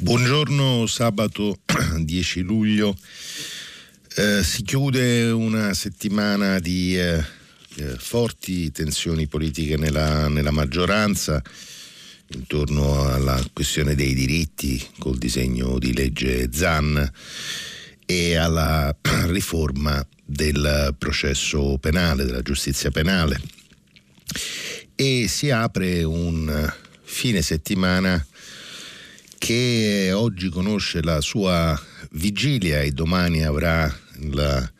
[0.00, 1.58] Buongiorno, sabato
[1.98, 2.96] 10 luglio.
[4.16, 7.24] Eh, si chiude una settimana di eh,
[7.76, 11.42] eh, forti tensioni politiche nella, nella maggioranza
[12.28, 17.10] intorno alla questione dei diritti col disegno di legge ZAN
[18.04, 18.94] e alla
[19.28, 23.40] riforma del processo penale, della giustizia penale.
[24.94, 26.72] E si apre un
[27.02, 28.24] fine settimana
[29.42, 31.76] che oggi conosce la sua
[32.12, 33.92] vigilia e domani avrà
[34.30, 34.72] la,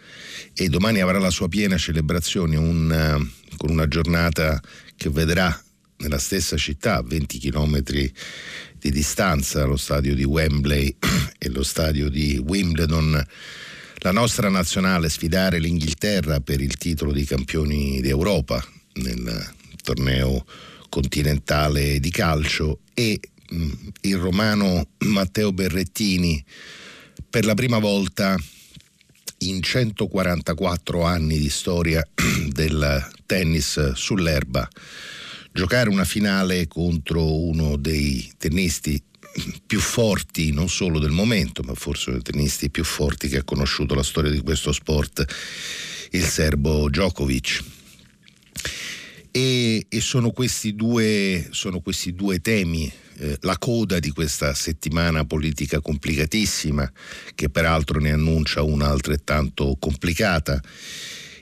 [0.68, 4.62] domani avrà la sua piena celebrazione un, con una giornata
[4.96, 5.60] che vedrà
[5.96, 10.94] nella stessa città, a 20 km di distanza, lo stadio di Wembley
[11.38, 13.20] e lo stadio di Wimbledon,
[13.96, 20.46] la nostra nazionale sfidare l'Inghilterra per il titolo di campioni d'Europa nel torneo
[20.88, 23.18] continentale di calcio e
[24.00, 26.42] il romano Matteo Berrettini
[27.28, 28.36] per la prima volta
[29.38, 32.06] in 144 anni di storia
[32.48, 34.68] del tennis sull'erba
[35.52, 39.00] giocare una finale contro uno dei tennisti
[39.66, 43.44] più forti non solo del momento, ma forse uno dei tennisti più forti che ha
[43.44, 45.24] conosciuto la storia di questo sport,
[46.10, 47.62] il serbo Djokovic.
[49.30, 55.24] E, e sono, questi due, sono, questi due, temi eh, la coda di questa settimana
[55.24, 56.90] politica complicatissima,
[57.34, 60.60] che peraltro ne annuncia una altrettanto complicata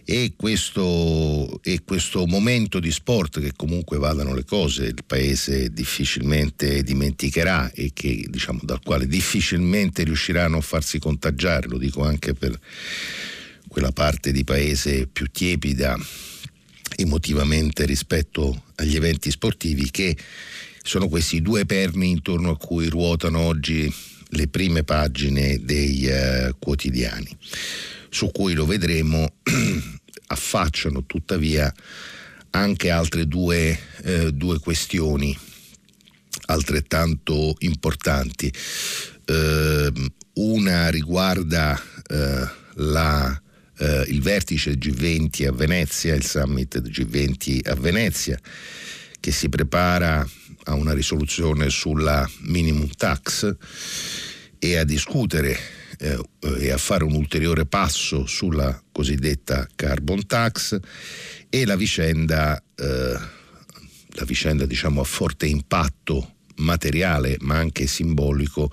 [0.05, 6.83] e questo, e questo momento di sport che comunque vadano le cose, il paese difficilmente
[6.83, 12.59] dimenticherà e che, diciamo, dal quale difficilmente riusciranno a farsi contagiare, lo dico anche per
[13.69, 15.97] quella parte di paese più tiepida
[16.97, 20.17] emotivamente rispetto agli eventi sportivi che
[20.83, 23.93] sono questi due perni intorno a cui ruotano oggi
[24.33, 27.37] le prime pagine dei uh, quotidiani,
[28.09, 29.33] su cui lo vedremo
[30.29, 31.73] affacciano tuttavia
[32.51, 35.37] anche altre due, eh, due questioni
[36.47, 38.53] altrettanto importanti.
[39.25, 39.93] Eh,
[40.35, 43.43] una riguarda eh, la,
[43.79, 48.39] eh, il vertice G20 a Venezia, il summit G20 a Venezia,
[49.19, 50.27] che si prepara
[50.65, 53.57] a una risoluzione sulla minimum tax
[54.59, 55.59] e a discutere
[55.99, 56.19] eh,
[56.59, 60.79] e a fare un ulteriore passo sulla cosiddetta carbon tax
[61.49, 63.19] e la vicenda, eh,
[64.09, 68.71] la vicenda diciamo, a forte impatto materiale ma anche simbolico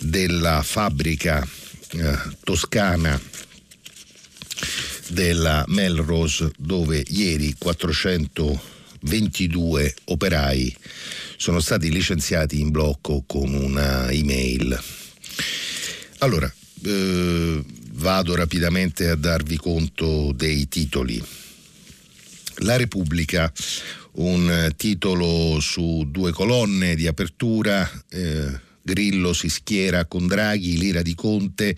[0.00, 1.46] della fabbrica
[1.92, 3.20] eh, toscana
[5.08, 7.54] della Melrose dove ieri
[9.04, 10.76] 422 operai
[11.36, 14.80] sono stati licenziati in blocco con una email
[16.24, 16.50] allora,
[16.84, 21.22] eh, vado rapidamente a darvi conto dei titoli.
[22.58, 23.52] La Repubblica,
[24.12, 31.14] un titolo su due colonne di apertura, eh, Grillo si schiera con Draghi, l'ira di
[31.14, 31.76] Conte,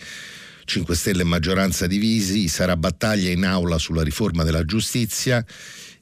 [0.65, 5.45] 5 Stelle e maggioranza divisi, sarà battaglia in aula sulla riforma della giustizia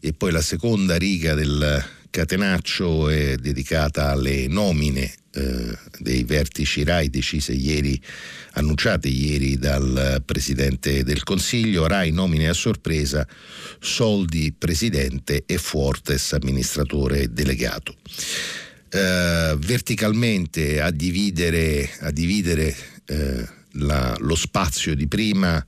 [0.05, 7.09] e poi la seconda riga del catenaccio è dedicata alle nomine eh, dei vertici RAI
[7.09, 7.99] decise ieri,
[8.53, 13.27] annunciate ieri dal Presidente del Consiglio, RAI nomine a sorpresa,
[13.81, 17.97] Soldi Presidente e Fuortes amministratore delegato.
[18.91, 22.77] Eh, verticalmente a dividere, a dividere
[23.07, 25.67] eh, la, lo spazio di prima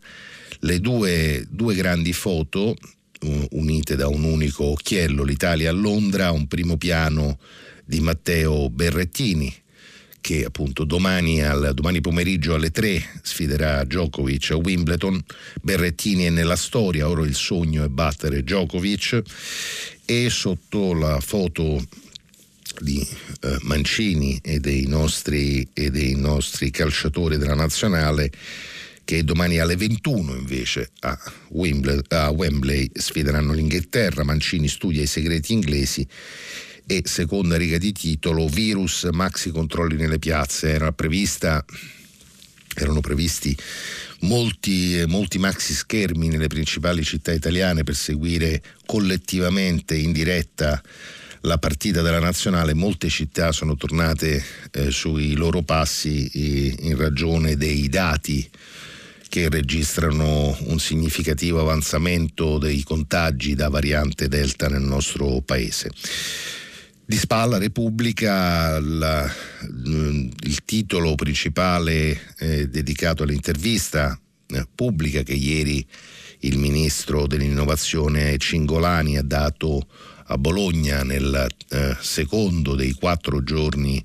[0.61, 2.77] le due, due grandi foto
[3.51, 7.39] unite da un unico occhiello, l'Italia a Londra, un primo piano
[7.85, 9.55] di Matteo Berrettini
[10.27, 15.23] che appunto domani, al, domani, pomeriggio alle 3 sfiderà Djokovic a Wimbledon.
[15.63, 19.23] Berrettini è nella storia, ora il sogno è battere Djokovic
[20.05, 21.81] e sotto la foto
[22.81, 23.07] di
[23.41, 28.33] eh, Mancini e dei, nostri, e dei nostri calciatori della nazionale
[29.07, 31.17] che domani alle 21 invece a,
[31.51, 34.25] Wembley, a Wembley sfideranno l'Inghilterra.
[34.25, 36.05] Mancini studia i segreti inglesi
[36.85, 41.65] e seconda riga di titolo virus maxi controlli nelle piazze era prevista
[42.75, 43.57] erano previsti
[44.23, 50.83] molti, molti maxi schermi nelle principali città italiane per seguire collettivamente in diretta
[51.43, 57.57] la partita della nazionale, molte città sono tornate eh, sui loro passi eh, in ragione
[57.57, 58.51] dei dati
[59.29, 65.91] che registrano un significativo avanzamento dei contagi da variante Delta nel nostro paese.
[67.05, 74.19] Di Spalla Repubblica la, il titolo principale eh, dedicato all'intervista
[74.49, 75.87] eh, pubblica che ieri
[76.41, 79.87] il ministro dell'innovazione Cingolani ha dato
[80.29, 84.05] a Bologna nel eh, secondo dei quattro giorni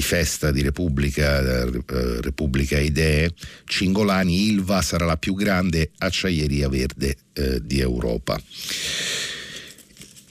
[0.00, 3.34] di festa di Repubblica, eh, Repubblica Idee,
[3.66, 8.40] Cingolani Ilva sarà la più grande acciaieria verde eh, di Europa.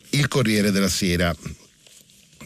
[0.09, 1.35] Il Corriere della Sera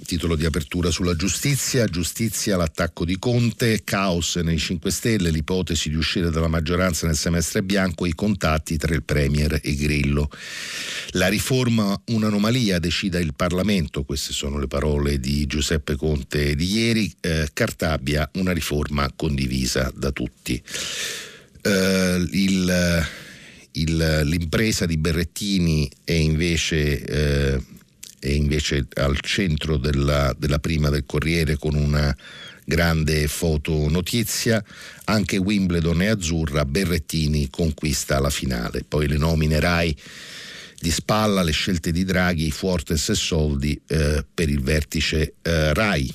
[0.04, 5.96] titolo di apertura sulla giustizia, giustizia l'attacco di Conte, caos nei 5 Stelle, l'ipotesi di
[5.96, 10.30] uscire dalla maggioranza nel semestre bianco, i contatti tra il Premier e Grillo.
[11.12, 17.14] La riforma un'anomalia, decida il Parlamento, queste sono le parole di Giuseppe Conte di ieri,
[17.20, 20.62] eh, Cartabia una riforma condivisa da tutti.
[21.62, 23.08] Eh, il,
[23.72, 27.62] il, l'impresa di Berrettini è invece eh,
[28.24, 32.16] è invece al centro della, della prima del Corriere con una
[32.64, 34.64] grande foto notizia,
[35.06, 39.94] anche Wimbledon è azzurra, Berrettini conquista la finale, poi le nomine Rai
[40.80, 46.14] di spalla, le scelte di Draghi, Fuortes e Soldi eh, per il vertice eh, Rai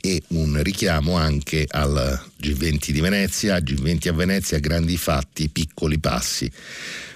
[0.00, 6.50] e un richiamo anche al G20 di Venezia, G20 a Venezia, grandi fatti, piccoli passi,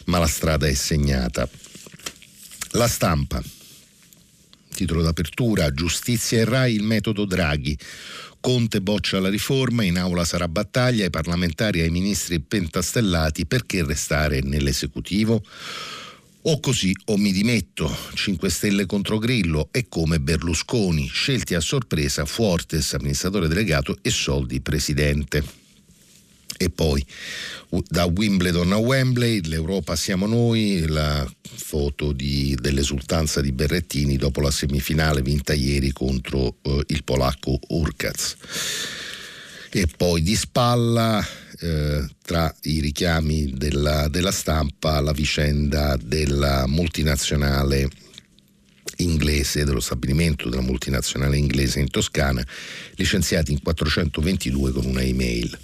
[0.06, 1.48] ma la strada è segnata.
[2.72, 3.42] La stampa.
[4.72, 7.76] Titolo d'apertura, Giustizia e RAI, il metodo Draghi.
[8.40, 13.84] Conte boccia la riforma, in aula sarà battaglia, ai parlamentari e ai ministri pentastellati, perché
[13.84, 15.42] restare nell'esecutivo?
[16.44, 22.24] O così o mi dimetto, 5 Stelle contro Grillo e come Berlusconi, scelti a sorpresa
[22.24, 25.61] Fortes amministratore delegato e Soldi presidente.
[26.56, 27.04] E poi
[27.88, 34.50] da Wimbledon a Wembley, l'Europa siamo noi, la foto di, dell'esultanza di Berrettini dopo la
[34.50, 38.36] semifinale vinta ieri contro eh, il polacco Urkaz.
[39.70, 41.26] E poi di spalla,
[41.60, 47.88] eh, tra i richiami della, della stampa, la vicenda della multinazionale
[48.96, 52.46] inglese, dello stabilimento della multinazionale inglese in Toscana,
[52.96, 55.58] licenziati in 422 con una email.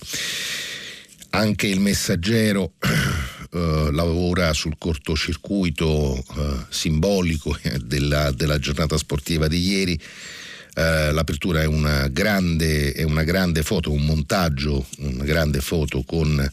[1.31, 2.73] Anche il messaggero
[3.53, 10.01] eh, lavora sul cortocircuito eh, simbolico della, della, giornata sportiva di ieri.
[10.75, 16.53] Eh, l'apertura è una, grande, è una grande foto, un montaggio, una grande foto con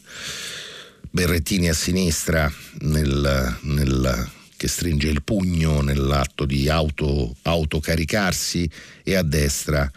[1.10, 8.68] Berrettini a sinistra nel, nel, che stringe il pugno nell'atto di auto, autocaricarsi
[9.02, 9.90] e a destra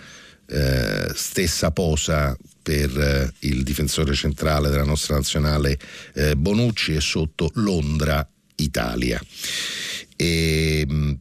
[0.48, 5.78] eh, stessa posa per eh, il difensore centrale della nostra nazionale
[6.14, 9.22] eh, Bonucci e sotto Londra, Italia.
[10.16, 11.12] E, mm,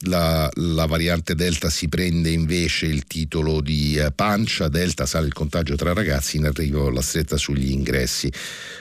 [0.00, 5.32] la, la, variante Delta si prende invece il titolo di eh, pancia, Delta sale il
[5.32, 8.30] contagio tra ragazzi, in arrivo la stretta sugli ingressi.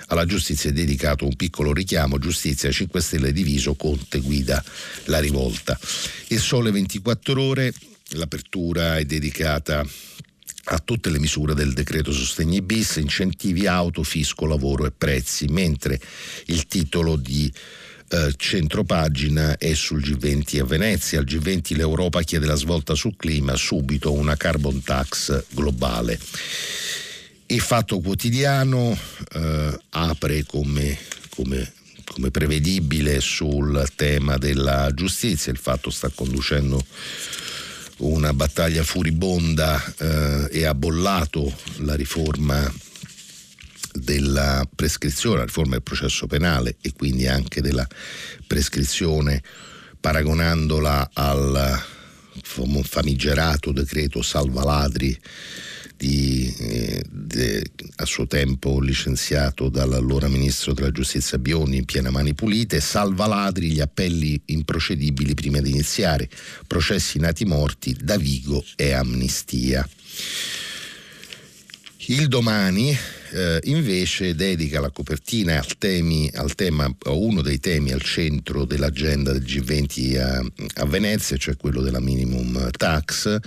[0.07, 4.63] Alla giustizia è dedicato un piccolo richiamo, giustizia 5 Stelle diviso, Conte guida
[5.05, 5.79] la rivolta.
[6.27, 7.73] Il sole 24 ore,
[8.09, 9.85] l'apertura è dedicata
[10.65, 15.99] a tutte le misure del decreto sostegni bis, incentivi auto, fisco, lavoro e prezzi, mentre
[16.47, 17.51] il titolo di
[18.09, 21.19] eh, centropagina è sul G20 a Venezia.
[21.19, 26.19] Al G20 l'Europa chiede la svolta sul clima, subito una carbon tax globale.
[27.47, 28.97] Il Fatto Quotidiano
[29.33, 30.97] eh, apre come,
[31.29, 31.71] come
[32.05, 36.83] come prevedibile sul tema della giustizia, il fatto sta conducendo
[37.97, 42.71] una battaglia furibonda eh, e ha bollato la riforma
[43.93, 47.87] della prescrizione, la riforma del processo penale e quindi anche della
[48.45, 49.41] prescrizione
[49.99, 51.83] paragonandola al
[52.43, 55.17] famigerato decreto salvaladri
[55.97, 57.63] di, eh, de,
[57.97, 63.71] a suo tempo licenziato dall'allora ministro della giustizia Biondi in piena mani pulite, salva ladri
[63.71, 66.29] gli appelli improcedibili prima di iniziare,
[66.67, 69.87] processi nati morti, da Vigo e amnistia.
[72.07, 72.95] Il domani
[73.31, 78.63] eh, invece dedica la copertina al, temi, al tema, a uno dei temi al centro
[78.63, 80.45] dell'agenda del G20 a,
[80.81, 83.39] a Venezia, cioè quello della minimum tax,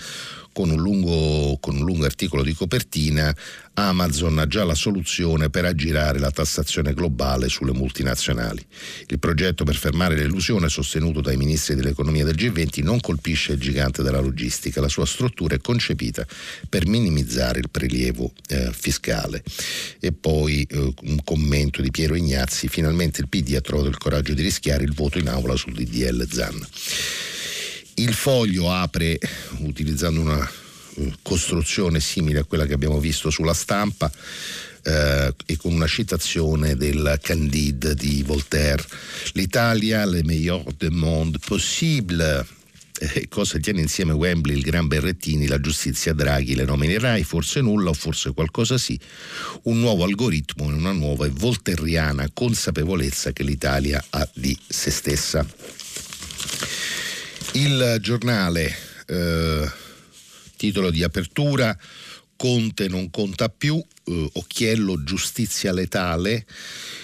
[0.58, 3.32] con un lungo, con un lungo articolo di copertina
[3.74, 8.60] Amazon ha già la soluzione per aggirare la tassazione globale sulle multinazionali.
[9.06, 14.02] Il progetto per fermare l'illusione sostenuto dai ministri dell'economia del G20 non colpisce il gigante
[14.02, 16.26] della logistica, la sua struttura è concepita
[16.68, 19.44] per minimizzare il prelievo eh, fiscale.
[20.00, 24.34] E poi eh, un commento di Piero Ignazzi, finalmente il PD ha trovato il coraggio
[24.34, 26.66] di rischiare il voto in aula sul DDL Zan.
[27.99, 29.19] Il foglio apre
[29.59, 30.49] utilizzando una
[31.21, 34.11] costruzione simile a quella che abbiamo visto sulla stampa
[34.85, 38.85] eh, e con una citazione del Candide di Voltaire.
[39.33, 42.47] L'Italia, le meilleur du monde possible.
[43.00, 47.61] Eh, cosa tiene insieme Wembley, il Gran Berrettini, la giustizia Draghi, le nomine Rai, forse
[47.61, 48.99] nulla o forse qualcosa sì,
[49.62, 55.47] un nuovo algoritmo e una nuova e volterriana consapevolezza che l'Italia ha di se stessa.
[57.52, 58.76] Il giornale
[59.07, 59.71] eh,
[60.57, 61.76] Titolo di apertura
[62.38, 66.47] Conte non conta più, eh, Occhiello giustizia letale,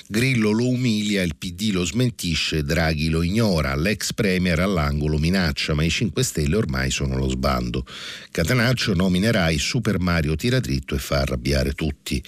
[0.07, 5.83] Grillo lo umilia, il PD lo smentisce, Draghi lo ignora, l'ex premier all'angolo minaccia, ma
[5.83, 7.85] i 5 Stelle ormai sono lo sbando.
[8.31, 12.23] Catenaccio nominerai Super Mario tira dritto e fa arrabbiare tutti.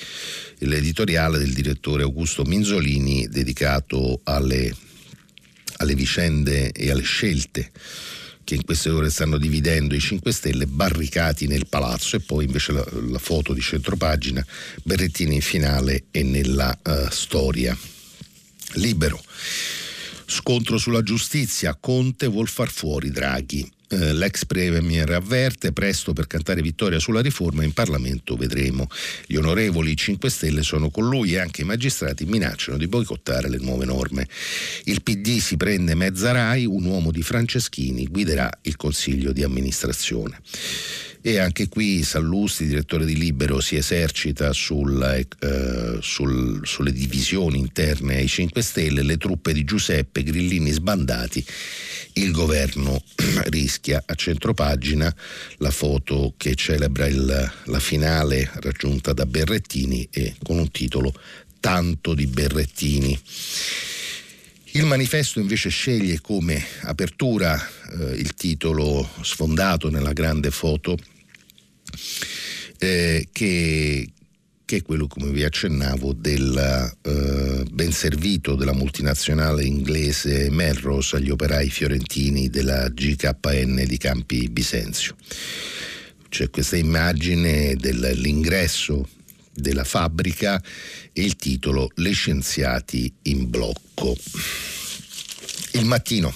[0.59, 4.75] L'editoriale del direttore Augusto Minzolini dedicato alle,
[5.77, 7.71] alle vicende e alle scelte
[8.47, 12.71] che in queste ore stanno dividendo i 5 Stelle barricati nel palazzo e poi invece
[12.71, 14.47] la, la foto di centropagina
[14.85, 17.77] Berrettini in finale e nella uh, storia.
[18.75, 19.21] Libero.
[20.27, 23.69] Scontro sulla giustizia, Conte vuol far fuori Draghi.
[23.89, 28.89] Eh, l'ex premier avverte presto per cantare vittoria sulla riforma in Parlamento vedremo.
[29.27, 33.59] Gli onorevoli 5 Stelle sono con lui e anche i magistrati minacciano di boicottare le
[33.59, 34.27] nuove norme.
[34.85, 40.41] Il PD si prende mezza RAI, un uomo di Franceschini guiderà il consiglio di amministrazione
[41.29, 48.19] e anche qui Sallusti, direttore di Libero, si esercita sul, eh, sul, sulle divisioni interne
[48.19, 51.45] ai 5 Stelle, le truppe di Giuseppe, grillini sbandati,
[52.13, 53.03] il governo
[53.51, 55.13] rischia a centropagina
[55.57, 61.13] la foto che celebra il, la finale raggiunta da Berrettini e con un titolo
[61.59, 63.21] Tanto di Berrettini.
[64.77, 70.97] Il manifesto invece sceglie come apertura eh, il titolo sfondato nella grande foto
[72.79, 74.09] eh, che,
[74.65, 81.31] che, è quello, come vi accennavo, del eh, ben servito della multinazionale inglese Melrose agli
[81.31, 85.17] operai fiorentini della GKN di Campi Bisenzio.
[86.29, 89.09] C'è questa immagine dell'ingresso
[89.55, 90.63] della fabbrica
[91.13, 94.15] e il titolo Le scienziati in blocco.
[95.73, 96.35] Il mattino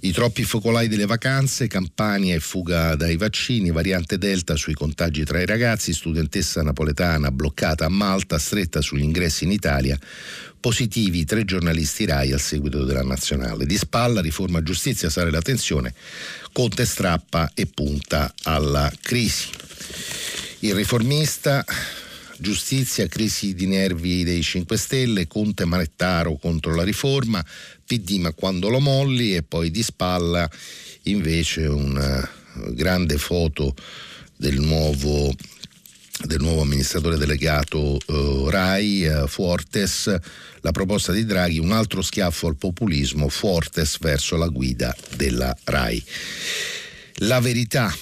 [0.00, 5.40] i troppi focolai delle vacanze, Campania e fuga dai vaccini, variante Delta sui contagi tra
[5.40, 9.98] i ragazzi, studentessa napoletana bloccata a Malta, stretta sugli ingressi in Italia,
[10.60, 13.66] positivi tre giornalisti RAI al seguito della nazionale.
[13.66, 15.92] Di spalla, riforma giustizia, sale la tensione,
[16.52, 19.48] Conte strappa e punta alla crisi.
[20.60, 21.64] Il riformista
[22.38, 27.44] giustizia, crisi di nervi dei 5 Stelle, Conte Manettaro contro la riforma,
[27.88, 30.48] PD ma quando lo molli e poi di spalla
[31.04, 33.74] invece una eh, grande foto
[34.36, 35.34] del nuovo
[36.20, 40.12] del nuovo amministratore delegato uh, RAI, uh, Fuortes,
[40.62, 46.04] la proposta di Draghi, un altro schiaffo al populismo, Fuortes verso la guida della RAI.
[47.18, 47.94] La verità,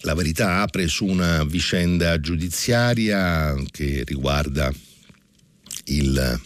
[0.00, 4.72] la verità apre su una vicenda giudiziaria che riguarda
[5.84, 6.40] il,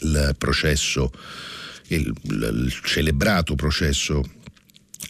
[0.00, 1.12] il processo
[1.88, 4.22] il, il celebrato processo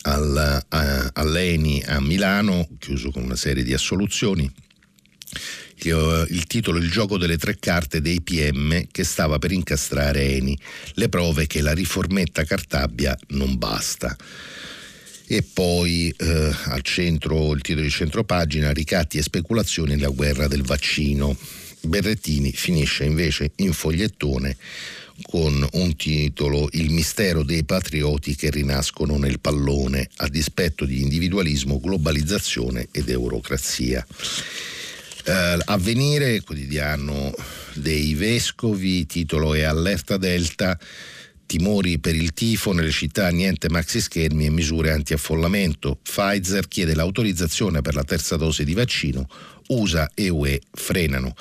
[0.02, 4.50] al, a, all'ENI a Milano, chiuso con una serie di assoluzioni.
[5.76, 10.58] Il, il titolo Il gioco delle tre carte dei PM che stava per incastrare Eni,
[10.94, 14.16] le prove che la riformetta Cartabia non basta.
[15.26, 20.62] E poi eh, al centro, il titolo di centropagina, ricatti e speculazioni nella guerra del
[20.62, 21.36] vaccino.
[21.80, 24.56] Berrettini finisce invece in fogliettone
[25.22, 31.80] con un titolo Il mistero dei patrioti che rinascono nel pallone a dispetto di individualismo,
[31.80, 34.04] globalizzazione ed eurocrazia.
[35.26, 37.32] Eh, avvenire, quotidiano
[37.74, 40.78] dei vescovi, titolo è Allerta Delta,
[41.46, 45.98] Timori per il tifo nelle città, niente maxi schermi e misure anti-affollamento.
[46.02, 49.28] Pfizer chiede l'autorizzazione per la terza dose di vaccino.
[49.68, 51.34] USA e UE frenano.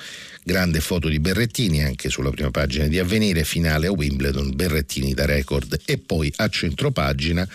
[0.44, 5.26] Grande foto di Berrettini anche sulla prima pagina di Avvenire, finale a Wimbledon, Berrettini da
[5.26, 5.80] record.
[5.86, 7.48] E poi a centropagina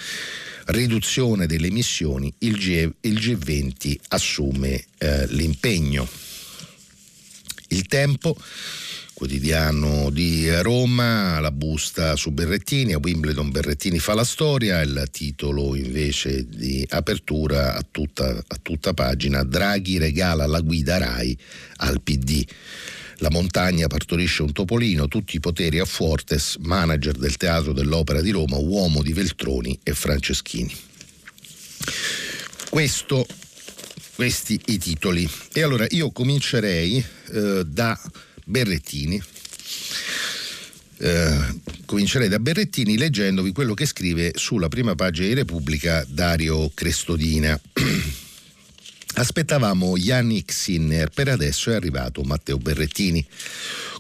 [0.67, 6.09] riduzione delle emissioni, il, G, il G20 assume eh, l'impegno.
[7.69, 8.37] Il tempo
[9.19, 15.75] quotidiano di Roma, la busta su Berrettini, a Wimbledon Berrettini fa la storia, il titolo
[15.75, 21.37] invece di apertura a tutta, a tutta pagina, Draghi regala la guida RAI
[21.79, 22.45] al PD.
[23.17, 28.31] La montagna partorisce un topolino, tutti i poteri a Fuertes, manager del Teatro dell'Opera di
[28.31, 30.73] Roma, uomo di Veltroni e Franceschini.
[32.71, 33.27] Questo,
[34.15, 35.29] questi i titoli.
[35.53, 38.01] E allora io comincerei eh, da
[38.49, 39.23] Berrettini.
[41.01, 47.61] Eh, comincerei da Berrettini leggendovi quello che scrive sulla prima pagina di Repubblica Dario Crestodina.
[49.15, 53.25] Aspettavamo Yannick Sinner, per adesso è arrivato Matteo Berrettini,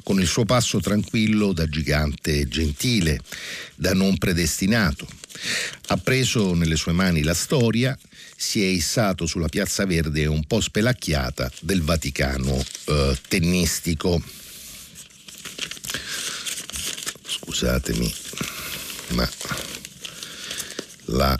[0.02, 3.20] con il suo passo tranquillo da gigante gentile,
[3.74, 5.06] da non predestinato.
[5.88, 7.98] Ha preso nelle sue mani la storia,
[8.40, 14.22] si è issato sulla piazza verde un po' spelacchiata del Vaticano eh, tennistico.
[17.26, 18.14] Scusatemi,
[19.08, 19.28] ma
[21.06, 21.36] la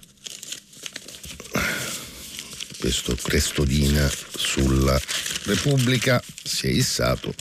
[2.79, 5.01] questo Crestodina sulla
[5.45, 7.33] Repubblica si è issato.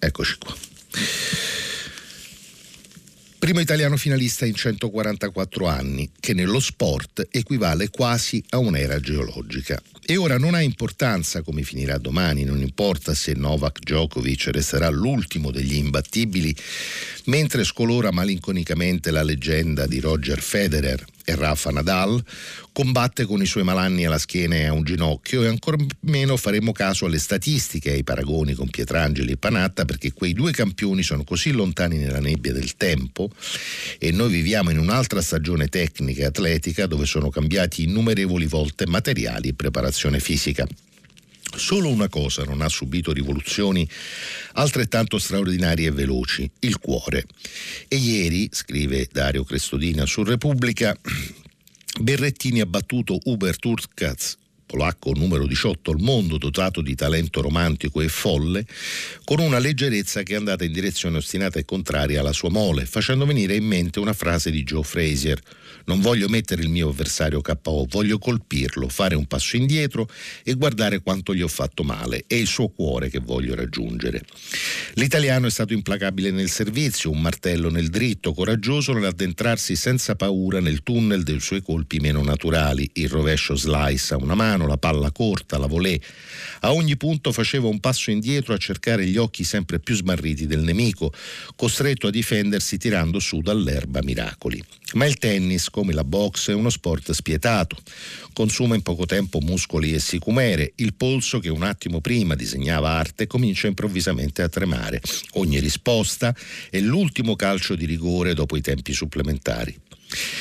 [0.00, 0.56] Eccoci qua.
[3.44, 9.78] Primo italiano finalista in 144 anni, che nello sport equivale quasi a un'era geologica.
[10.06, 15.50] E ora non ha importanza come finirà domani, non importa se Novak Djokovic resterà l'ultimo
[15.50, 16.54] degli imbattibili,
[17.24, 22.22] mentre scolora malinconicamente la leggenda di Roger Federer e Rafa Nadal,
[22.74, 26.72] combatte con i suoi malanni alla schiena e a un ginocchio e ancor meno faremo
[26.72, 31.24] caso alle statistiche e ai paragoni con Pietrangeli e Panatta perché quei due campioni sono
[31.24, 33.30] così lontani nella nebbia del tempo
[33.98, 39.48] e noi viviamo in un'altra stagione tecnica e atletica dove sono cambiati innumerevoli volte materiali
[39.48, 39.54] e
[39.94, 40.66] preparazione fisica.
[41.56, 43.88] Solo una cosa non ha subito rivoluzioni
[44.54, 47.26] altrettanto straordinarie e veloci, il cuore.
[47.86, 50.96] E ieri, scrive Dario Crestodina su Repubblica,
[52.00, 58.08] Berrettini ha battuto Hubert Urkaz, polacco numero 18 al mondo, dotato di talento romantico e
[58.08, 58.66] folle,
[59.24, 63.26] con una leggerezza che è andata in direzione ostinata e contraria alla sua mole, facendo
[63.26, 65.40] venire in mente una frase di Joe Frazier–
[65.86, 70.08] non voglio mettere il mio avversario KO, voglio colpirlo, fare un passo indietro
[70.42, 72.24] e guardare quanto gli ho fatto male.
[72.26, 74.22] È il suo cuore che voglio raggiungere.
[74.94, 80.82] L'italiano è stato implacabile nel servizio, un martello nel dritto, coraggioso nell'addentrarsi senza paura nel
[80.82, 85.58] tunnel dei suoi colpi meno naturali, il rovescio slice a una mano, la palla corta,
[85.58, 86.00] la volée.
[86.60, 90.60] A ogni punto faceva un passo indietro a cercare gli occhi sempre più smarriti del
[90.60, 91.12] nemico,
[91.56, 94.62] costretto a difendersi tirando su dall'erba miracoli.
[94.94, 97.76] Ma il tennis, come la box, è uno sport spietato.
[98.32, 100.72] Consuma in poco tempo muscoli e sicumere.
[100.76, 105.00] Il polso, che un attimo prima disegnava arte, comincia improvvisamente a tremare.
[105.32, 106.34] Ogni risposta
[106.70, 109.76] è l'ultimo calcio di rigore dopo i tempi supplementari.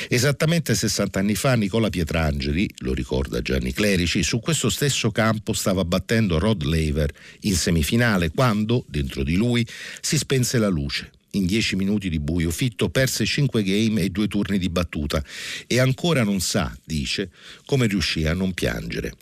[0.07, 5.83] Esattamente 60 anni fa Nicola Pietrangeli, lo ricorda Gianni Clerici, su questo stesso campo stava
[5.85, 9.65] battendo Rod Laver in semifinale quando, dentro di lui,
[10.01, 11.11] si spense la luce.
[11.31, 15.23] In dieci minuti di buio Fitto perse cinque game e due turni di battuta
[15.65, 17.31] e ancora non sa, dice,
[17.65, 19.13] come riuscì a non piangere.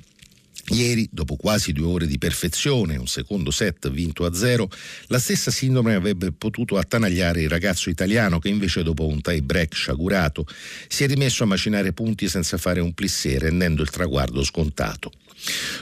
[0.72, 4.70] Ieri, dopo quasi due ore di perfezione, un secondo set vinto a zero,
[5.08, 9.76] la stessa sindrome avrebbe potuto attanagliare il ragazzo italiano che invece dopo un tie break
[9.76, 10.46] sciagurato
[10.88, 15.12] si è rimesso a macinare punti senza fare un plissé rendendo il traguardo scontato.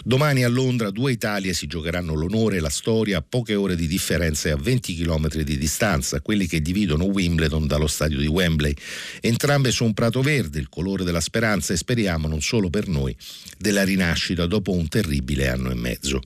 [0.04, 3.88] Domani a Londra due Italie si giocheranno l'onore e la storia a poche ore di
[3.88, 8.74] differenza e a 20 km di distanza, quelli che dividono Wimbledon dallo stadio di Wembley.
[9.22, 13.16] Entrambe su un prato verde, il colore della speranza e speriamo non solo per noi,
[13.58, 16.22] della rinascita dopo un terribile anno e mezzo.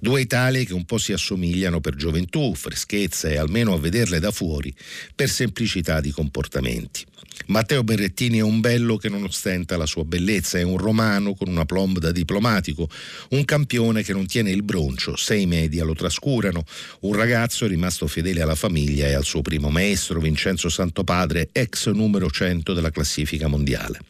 [0.00, 4.30] Due Italie che un po' si assomigliano per gioventù, freschezza e almeno a vederle da
[4.30, 4.74] fuori,
[5.14, 7.04] per semplicità di comportamenti.
[7.46, 11.48] Matteo Berrettini è un bello che non ostenta la sua bellezza, è un romano con
[11.48, 12.88] una plomb da diplomatico,
[13.30, 16.64] un campione che non tiene il broncio, sei media lo trascurano,
[17.00, 22.30] un ragazzo rimasto fedele alla famiglia e al suo primo maestro Vincenzo Santopadre, ex numero
[22.30, 24.00] 100 della classifica mondiale.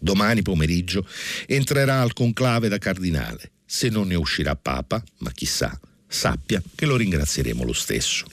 [0.00, 1.06] Domani pomeriggio
[1.46, 3.50] entrerà al conclave da cardinale.
[3.64, 8.26] Se non ne uscirà papa, ma chissà, sappia che lo ringrazieremo lo stesso.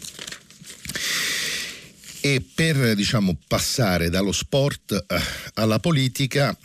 [2.23, 5.19] E per diciamo, passare dallo sport eh,
[5.55, 6.55] alla politica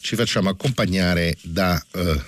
[0.00, 2.22] ci facciamo accompagnare dal eh,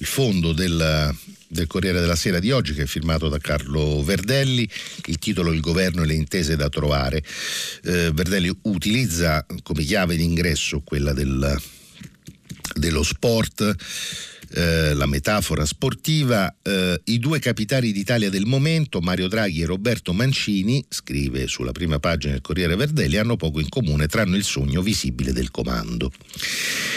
[0.00, 1.16] fondo del,
[1.48, 4.68] del Corriere della Sera di oggi che è firmato da Carlo Verdelli,
[5.06, 7.24] il titolo Il governo e le intese da trovare.
[7.84, 11.58] Eh, Verdelli utilizza come chiave d'ingresso quella del,
[12.74, 13.74] dello sport
[14.52, 20.12] eh, la metafora sportiva, eh, i due capitani d'Italia del momento, Mario Draghi e Roberto
[20.12, 24.82] Mancini, scrive sulla prima pagina del Corriere Verdelli, hanno poco in comune tranne il sogno
[24.82, 26.10] visibile del comando.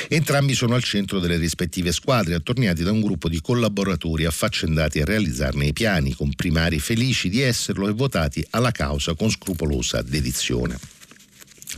[0.07, 5.05] Entrambi sono al centro delle rispettive squadre, attorniati da un gruppo di collaboratori affaccendati a
[5.05, 10.77] realizzarne i piani, con primari felici di esserlo e votati alla causa con scrupolosa dedizione.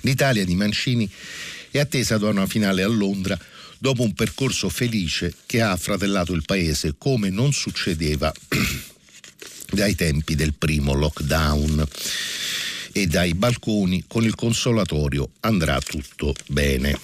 [0.01, 1.09] L'Italia di Mancini
[1.71, 3.37] è attesa da una finale a Londra
[3.77, 8.31] dopo un percorso felice che ha affratellato il paese come non succedeva
[9.71, 11.85] dai tempi del primo lockdown
[12.91, 16.97] e dai balconi con il consolatorio andrà tutto bene.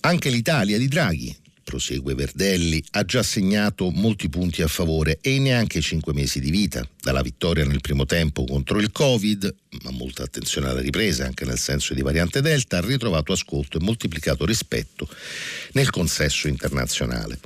[0.00, 5.80] Anche l'Italia di Draghi prosegue Verdelli, ha già segnato molti punti a favore e neanche
[5.80, 10.68] cinque mesi di vita, dalla vittoria nel primo tempo contro il Covid, ma molta attenzione
[10.68, 15.06] alla ripresa anche nel senso di variante Delta, ha ritrovato ascolto e moltiplicato rispetto
[15.72, 17.38] nel consesso internazionale.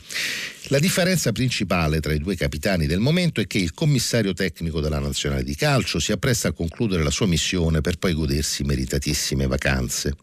[0.70, 4.98] La differenza principale tra i due capitani del momento è che il commissario tecnico della
[4.98, 10.14] nazionale di calcio si appresta a concludere la sua missione per poi godersi meritatissime vacanze.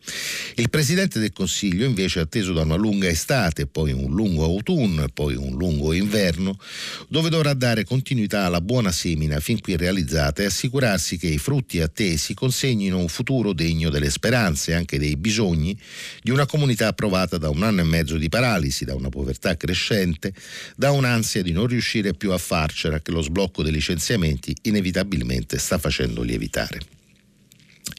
[0.58, 5.04] Il presidente del Consiglio invece è atteso da una lunga estate, poi un lungo autunno
[5.04, 6.60] e poi un lungo inverno,
[7.08, 11.82] dove dovrà dare continuità alla buona semina fin qui realizzata e assicurarsi che i frutti
[11.82, 15.78] attesi consegnino un futuro degno delle speranze e anche dei bisogni
[16.22, 20.34] di una comunità approvata da un anno e mezzo di paralisi, da una povertà crescente
[20.76, 25.78] da un'ansia di non riuscire più a farcela che lo sblocco dei licenziamenti inevitabilmente sta
[25.78, 26.80] facendo lievitare.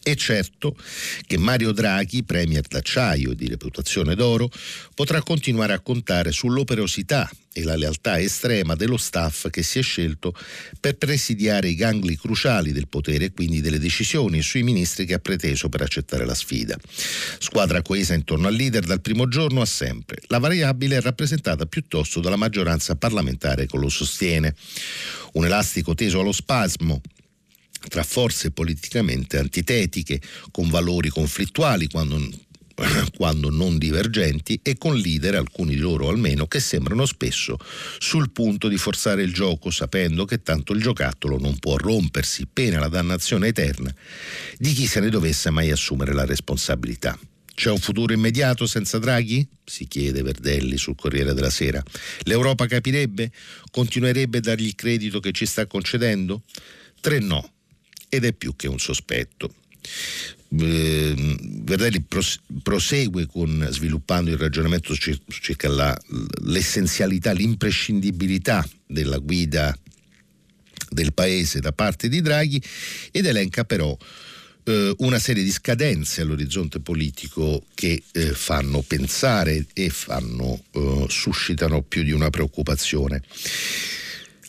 [0.02, 0.76] È certo
[1.26, 4.50] che Mario Draghi, premier d'acciaio e di reputazione d'oro,
[4.94, 10.34] potrà continuare a contare sull'operosità e la lealtà estrema dello staff che si è scelto
[10.78, 15.18] per presidiare i gangli cruciali del potere e quindi delle decisioni sui ministri che ha
[15.18, 16.76] preteso per accettare la sfida.
[17.38, 20.18] Squadra coesa intorno al leader dal primo giorno a sempre.
[20.26, 24.54] La variabile è rappresentata piuttosto dalla maggioranza parlamentare che lo sostiene.
[25.32, 27.00] Un elastico teso allo spasmo
[27.88, 32.20] tra forze politicamente antitetiche, con valori conflittuali quando,
[33.16, 37.58] quando non divergenti e con leader, alcuni di loro almeno, che sembrano spesso
[37.98, 42.78] sul punto di forzare il gioco sapendo che tanto il giocattolo non può rompersi, pena
[42.78, 43.92] la dannazione eterna
[44.58, 47.18] di chi se ne dovesse mai assumere la responsabilità.
[47.54, 49.48] C'è un futuro immediato senza Draghi?
[49.64, 51.82] si chiede Verdelli sul Corriere della Sera.
[52.24, 53.32] L'Europa capirebbe?
[53.70, 56.42] Continuerebbe a dargli il credito che ci sta concedendo?
[57.00, 57.55] Tre no
[58.08, 59.54] ed è più che un sospetto.
[60.58, 62.04] Eh, Verdelli
[62.62, 65.96] prosegue con, sviluppando il ragionamento circa la,
[66.44, 69.76] l'essenzialità, l'imprescindibilità della guida
[70.88, 72.62] del paese da parte di Draghi
[73.10, 73.96] ed elenca però
[74.64, 81.82] eh, una serie di scadenze all'orizzonte politico che eh, fanno pensare e fanno, eh, suscitano
[81.82, 83.22] più di una preoccupazione.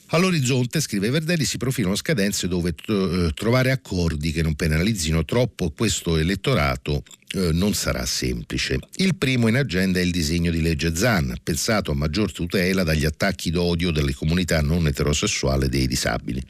[0.10, 6.18] All'orizzonte, scrive Verdelli, si profilano scadenze dove eh, trovare accordi che non penalizzino troppo questo
[6.18, 8.80] elettorato eh, non sarà semplice.
[8.96, 13.04] Il primo in agenda è il disegno di legge ZAN, pensato a maggior tutela dagli
[13.04, 16.42] attacchi d'odio delle comunità non eterosessuali dei disabili.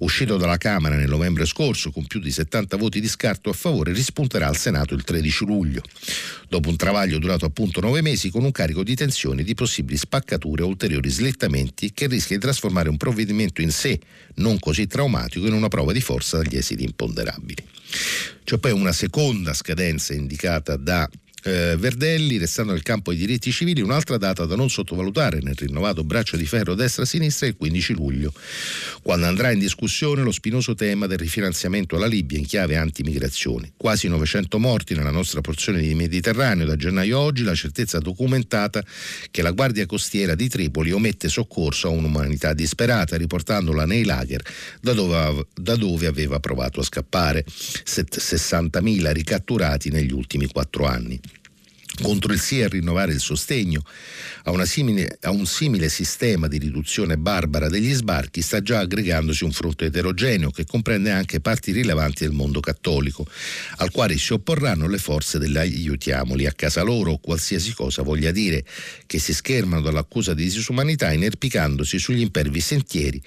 [0.00, 3.92] Uscito dalla Camera nel novembre scorso con più di 70 voti di scarto a favore,
[3.92, 5.82] rispunterà al Senato il 13 luglio,
[6.48, 10.62] dopo un travaglio durato appunto nove mesi con un carico di tensioni, di possibili spaccature
[10.62, 14.00] e ulteriori slittamenti che rischia di trasformare un provvedimento in sé
[14.40, 17.64] non così traumatico in una prova di forza dagli esiti imponderabili.
[18.44, 21.08] C'è poi una seconda scadenza indicata da
[21.42, 26.04] eh, Verdelli, restando nel campo dei diritti civili, un'altra data da non sottovalutare nel rinnovato
[26.04, 28.32] braccio di ferro destra-sinistra è il 15 luglio,
[29.02, 33.72] quando andrà in discussione lo spinoso tema del rifinanziamento alla Libia in chiave anti-migrazioni.
[33.76, 38.84] Quasi 900 morti nella nostra porzione di Mediterraneo da gennaio a oggi, la certezza documentata
[39.30, 44.42] che la Guardia Costiera di Tripoli omette soccorso a un'umanità disperata, riportandola nei lager
[44.80, 47.44] da dove, da dove aveva provato a scappare.
[47.46, 51.20] 60.000 ricatturati negli ultimi quattro anni
[52.00, 53.82] contro il sì a rinnovare il sostegno
[54.44, 59.52] a, simile, a, un simile sistema di riduzione barbara degli sbarchi sta già aggregandosi un
[59.52, 63.26] fronte eterogeneo che comprende anche parti rilevanti del mondo cattolico,
[63.76, 68.64] al quale si opporranno le forze dell'aiutiamoli a casa loro, qualsiasi cosa voglia dire,
[69.06, 73.22] che si schermano dall'accusa di disumanità inerpicandosi sugli impervi sentieri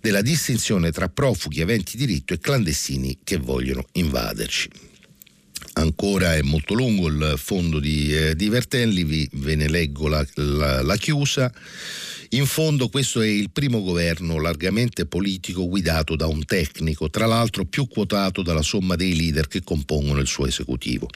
[0.00, 4.91] della distinzione tra profughi aventi diritto e clandestini che vogliono invaderci.
[5.74, 10.24] Ancora è molto lungo il fondo di, eh, di Vertelli, vi, ve ne leggo la,
[10.34, 11.52] la, la chiusa.
[12.30, 17.66] In fondo questo è il primo governo largamente politico guidato da un tecnico, tra l'altro
[17.66, 21.08] più quotato dalla somma dei leader che compongono il suo esecutivo.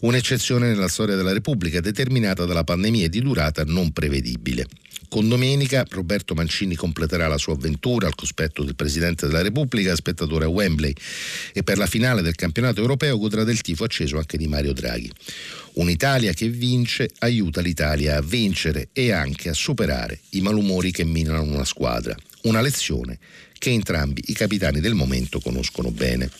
[0.00, 4.66] Un'eccezione nella storia della Repubblica determinata dalla pandemia di durata non prevedibile.
[5.08, 10.44] Con domenica Roberto Mancini completerà la sua avventura al cospetto del Presidente della Repubblica, spettatore
[10.44, 10.92] a Wembley,
[11.52, 15.10] e per la finale del campionato europeo godrà del tifo acceso anche di Mario Draghi.
[15.74, 21.42] Un'Italia che vince aiuta l'Italia a vincere e anche a superare i malumori che minano
[21.42, 22.14] una squadra.
[22.42, 23.18] Una lezione
[23.58, 26.30] che entrambi i capitani del momento conoscono bene.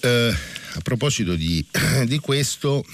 [0.00, 0.34] Eh,
[0.72, 1.64] a proposito di,
[2.06, 2.84] di questo,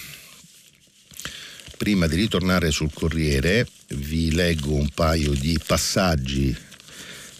[1.77, 6.57] prima di ritornare sul Corriere, vi leggo un paio di passaggi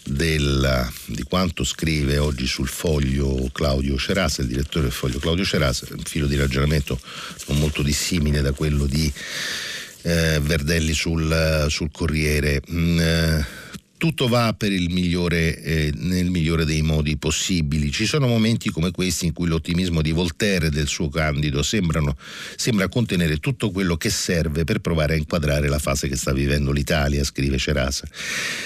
[0.03, 5.87] del, di quanto scrive oggi sul foglio Claudio Cerasa, il direttore del foglio Claudio Cerasa,
[5.91, 6.99] un filo di ragionamento
[7.47, 9.11] non molto dissimile da quello di
[10.03, 12.61] eh, Verdelli sul, sul Corriere.
[12.71, 13.45] Mm, eh,
[13.97, 17.91] tutto va per il migliore, eh, nel migliore dei modi possibili.
[17.91, 22.15] Ci sono momenti come questi in cui l'ottimismo di Voltaire e del suo Candido sembrano,
[22.55, 26.71] sembra contenere tutto quello che serve per provare a inquadrare la fase che sta vivendo
[26.71, 28.07] l'Italia, scrive Cerasa.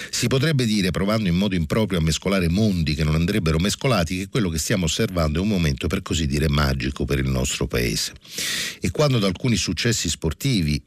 [0.10, 4.28] Si potrebbe dire, provando in modo improprio a mescolare mondi che non andrebbero mescolati, che
[4.28, 8.14] quello che stiamo osservando è un momento per così dire magico per il nostro paese.
[8.82, 10.82] E quando da alcuni successi sportivi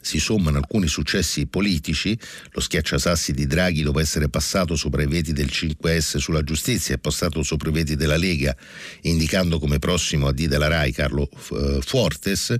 [0.00, 2.18] si sommano alcuni successi politici,
[2.52, 6.98] lo schiacciasassi di Draghi dopo essere passato sopra i veti del 5S sulla giustizia e
[6.98, 8.56] passato sopra i veti della Lega,
[9.02, 12.56] indicando come prossimo a D della RAI Carlo eh, Fuortes,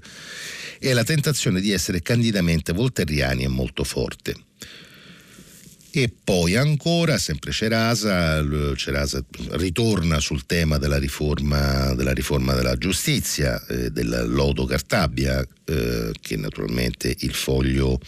[0.79, 4.50] e la tentazione di essere candidamente volterriani è molto forte.
[5.92, 8.44] E poi ancora, sempre Cerasa,
[8.76, 16.12] Cerasa ritorna sul tema della riforma della, riforma della giustizia, eh, del lodo Cartabia, eh,
[16.20, 17.98] che naturalmente il foglio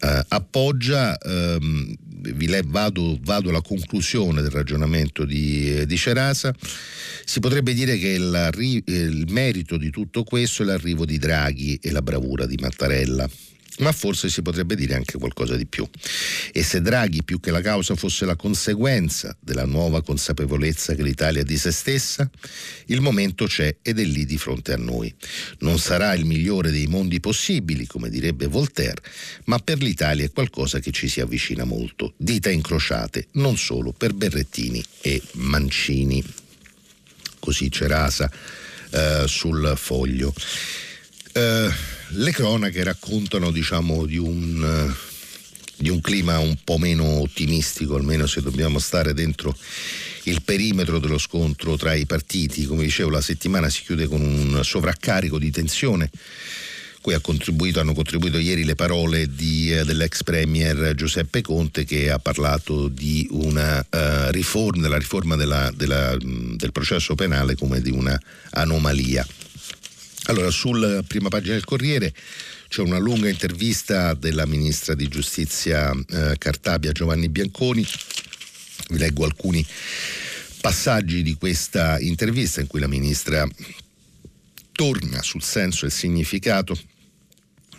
[0.00, 1.16] eh, appoggia.
[1.18, 6.54] Ehm, le, vado, vado, alla conclusione del ragionamento di, di Cerasa.
[7.24, 12.02] Si potrebbe dire che il merito di tutto questo è l'arrivo di Draghi e la
[12.02, 13.28] bravura di Mattarella
[13.78, 15.88] ma forse si potrebbe dire anche qualcosa di più.
[16.52, 21.42] E se Draghi più che la causa fosse la conseguenza della nuova consapevolezza che l'Italia
[21.42, 22.28] è di se stessa,
[22.86, 25.14] il momento c'è ed è lì di fronte a noi.
[25.60, 29.02] Non sarà il migliore dei mondi possibili, come direbbe Voltaire,
[29.44, 32.14] ma per l'Italia è qualcosa che ci si avvicina molto.
[32.16, 36.22] Dita incrociate, non solo per Berrettini e Mancini.
[37.38, 38.30] Così Cerasa
[38.90, 40.34] eh, sul foglio.
[41.32, 44.94] Eh, le cronache raccontano diciamo, di, un,
[45.76, 49.56] di un clima un po' meno ottimistico, almeno se dobbiamo stare dentro
[50.24, 52.64] il perimetro dello scontro tra i partiti.
[52.64, 56.10] Come dicevo, la settimana si chiude con un sovraccarico di tensione
[57.06, 62.18] cui contribuito, hanno contribuito ieri le parole di, eh, dell'ex premier Giuseppe Conte che ha
[62.18, 62.90] parlato
[63.30, 69.24] una uh, riforma, della riforma della, della, del processo penale come di una anomalia.
[70.28, 72.12] Allora, sulla prima pagina del Corriere
[72.68, 77.86] c'è una lunga intervista della ministra di giustizia eh, Cartabia Giovanni Bianconi.
[78.88, 79.64] Vi leggo alcuni
[80.60, 83.48] passaggi di questa intervista in cui la ministra
[84.72, 86.76] torna sul senso e il significato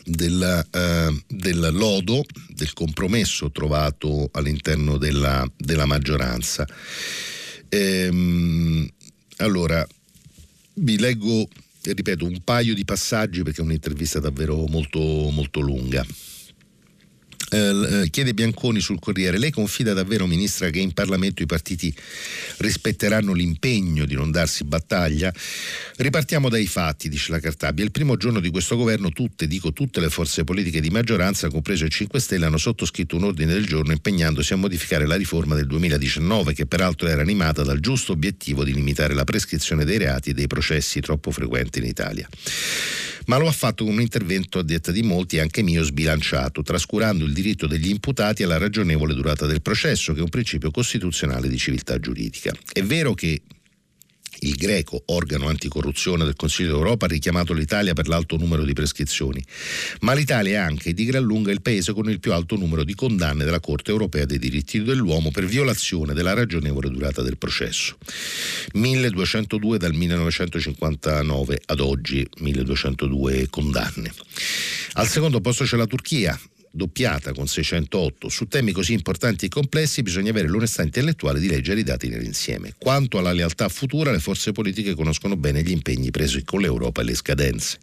[0.06, 6.66] del, eh, del, lodo, del compromesso trovato all'interno della, della maggioranza.
[7.68, 8.90] Ehm,
[9.38, 9.86] allora,
[10.76, 11.50] vi leggo
[11.93, 16.06] ripeto, un paio di passaggi perché è un'intervista davvero molto, molto lunga.
[17.50, 17.58] Eh,
[18.02, 21.94] eh, chiede Bianconi sul Corriere, lei confida davvero, Ministra, che in Parlamento i partiti
[22.58, 25.34] rispetteranno l'impegno di non darsi battaglia?
[25.96, 27.86] Ripartiamo dai fatti, dice la Cartabia.
[27.86, 31.86] Il primo giorno di questo governo tutte, dico tutte le forze politiche di maggioranza, compreso
[31.86, 35.68] il 5 Stelle, hanno sottoscritto un ordine del giorno impegnandosi a modificare la riforma del
[35.68, 40.34] 2019, che peraltro era animata dal giusto obiettivo di limitare la prescrizione dei reati e
[40.34, 42.28] dei processi troppo frequenti in Italia
[43.28, 47.26] ma lo ha fatto con un intervento a detta di molti, anche mio, sbilanciato, trascurando
[47.26, 51.58] il diritto degli imputati alla ragionevole durata del processo, che è un principio costituzionale di
[51.58, 52.52] civiltà giuridica.
[52.71, 53.41] È vero che
[54.39, 59.43] il greco, organo anticorruzione del Consiglio d'Europa, ha richiamato l'Italia per l'alto numero di prescrizioni,
[60.02, 62.93] ma l'Italia è anche di gran lunga il paese con il più alto numero di
[62.93, 67.97] condanne della Corte europea dei diritti dell'uomo per violazione della ragionevole durata del processo.
[68.73, 74.12] 1202 dal 1959 ad oggi, 1202 condanne.
[74.93, 76.39] Al secondo posto c'è la Turchia,
[76.78, 78.30] doppiata con 608.
[78.30, 82.74] Su temi così importanti e complessi bisogna avere l'onestà intellettuale di leggere i dati nell'insieme.
[82.78, 87.04] Quanto alla lealtà futura, le forze politiche conoscono bene gli impegni presi con l'Europa e
[87.04, 87.80] le scadenze.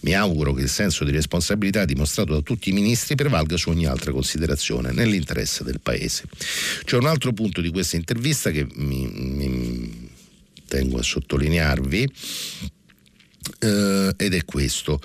[0.00, 3.84] Mi auguro che il senso di responsabilità dimostrato da tutti i ministri prevalga su ogni
[3.84, 6.24] altra considerazione nell'interesse del Paese.
[6.84, 10.08] C'è un altro punto di questa intervista che mi, mi
[10.68, 12.12] tengo a sottolinearvi
[13.58, 15.00] eh, ed è questo.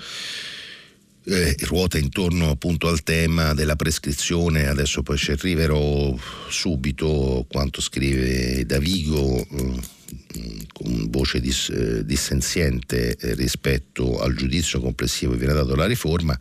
[1.28, 6.16] Eh, ruota intorno appunto al tema della prescrizione, adesso poi ci arriverò
[6.48, 15.38] subito quanto scrive Davigo eh, con voce dis, eh, dissenziente rispetto al giudizio complessivo che
[15.38, 16.38] viene dato alla riforma,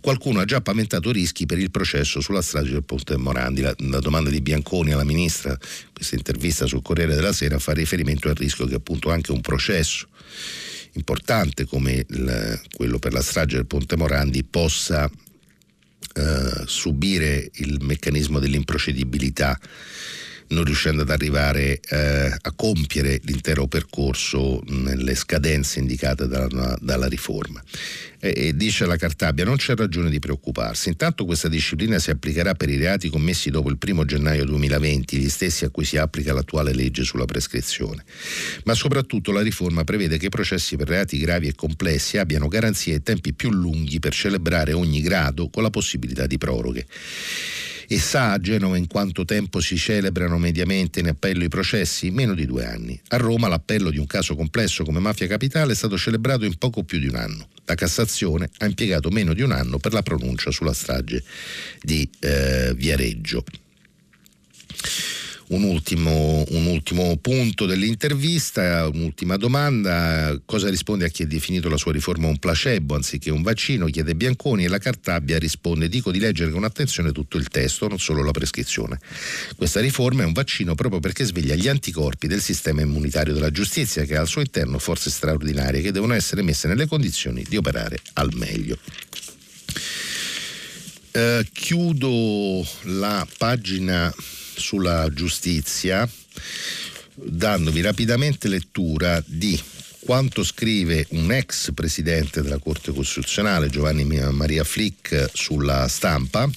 [0.00, 3.60] qualcuno ha già paventato rischi per il processo sulla strage del Ponte Morandi.
[3.60, 5.56] La, la, domanda di Bianconi alla ministra,
[5.92, 10.08] questa intervista sul Corriere della Sera, fa riferimento al rischio che appunto anche un processo
[10.94, 15.10] importante come il, quello per la strage del Ponte Morandi possa
[16.14, 19.58] eh, subire il meccanismo dell'improcedibilità
[20.48, 27.62] non riuscendo ad arrivare eh, a compiere l'intero percorso nelle scadenze indicate dalla, dalla riforma.
[28.20, 32.54] E, e dice la Cartabia non c'è ragione di preoccuparsi, intanto questa disciplina si applicherà
[32.54, 36.32] per i reati commessi dopo il 1 gennaio 2020, gli stessi a cui si applica
[36.32, 38.04] l'attuale legge sulla prescrizione,
[38.64, 42.94] ma soprattutto la riforma prevede che i processi per reati gravi e complessi abbiano garanzie
[42.94, 46.86] e tempi più lunghi per celebrare ogni grado con la possibilità di proroghe
[47.90, 52.10] e sa a Genova in quanto tempo si celebrano mediamente in appello i processi?
[52.10, 53.00] Meno di due anni.
[53.08, 56.84] A Roma l'appello di un caso complesso come Mafia Capitale è stato celebrato in poco
[56.84, 57.48] più di un anno.
[57.64, 61.24] La Cassazione ha impiegato meno di un anno per la pronuncia sulla strage
[61.80, 63.42] di eh, Viareggio
[65.48, 70.38] un ultimo, un ultimo, punto dell'intervista, un'ultima domanda.
[70.44, 73.86] Cosa risponde a chi ha definito la sua riforma un placebo anziché un vaccino?
[73.86, 77.98] Chiede Bianconi e la Cartabbia risponde dico di leggere con attenzione tutto il testo, non
[77.98, 78.98] solo la prescrizione.
[79.56, 84.04] Questa riforma è un vaccino proprio perché sveglia gli anticorpi del sistema immunitario della giustizia
[84.04, 87.98] che ha al suo interno forze straordinarie che devono essere messe nelle condizioni di operare
[88.14, 88.78] al meglio.
[91.10, 94.12] Uh, chiudo la pagina
[94.58, 96.08] sulla giustizia
[97.14, 99.60] dandovi rapidamente lettura di
[100.00, 106.48] quanto scrive un ex presidente della Corte Costituzionale, Giovanni Maria Flick, sulla stampa,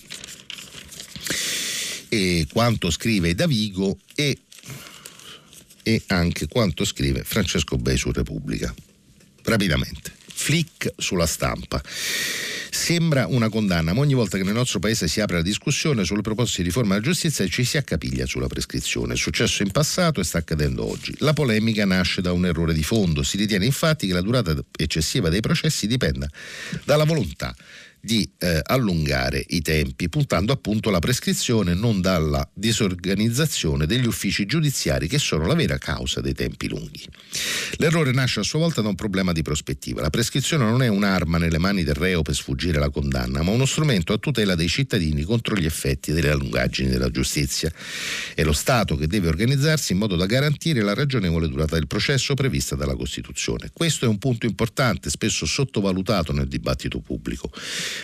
[2.08, 4.38] e quanto scrive Davigo e,
[5.84, 8.74] e anche quanto scrive Francesco Bei su Repubblica.
[9.44, 10.20] Rapidamente.
[10.42, 11.80] Flick sulla stampa.
[12.72, 16.22] Sembra una condanna, ma ogni volta che nel nostro paese si apre la discussione sulle
[16.22, 19.14] proposte di riforma della giustizia ci si accapiglia sulla prescrizione.
[19.14, 21.14] È successo in passato e sta accadendo oggi.
[21.20, 23.22] La polemica nasce da un errore di fondo.
[23.22, 26.28] Si ritiene infatti che la durata eccessiva dei processi dipenda
[26.86, 27.56] dalla volontà
[28.02, 35.08] di eh, allungare i tempi, puntando appunto alla prescrizione non dalla disorganizzazione degli uffici giudiziari
[35.08, 37.08] che sono la vera causa dei tempi lunghi.
[37.78, 40.02] L'errore nasce a sua volta da un problema di prospettiva.
[40.02, 43.66] La prescrizione non è un'arma nelle mani del reo per sfuggire alla condanna, ma uno
[43.66, 47.72] strumento a tutela dei cittadini contro gli effetti delle allungaggini della giustizia.
[48.34, 52.34] È lo Stato che deve organizzarsi in modo da garantire la ragionevole durata del processo
[52.34, 53.70] prevista dalla Costituzione.
[53.72, 57.52] Questo è un punto importante, spesso sottovalutato nel dibattito pubblico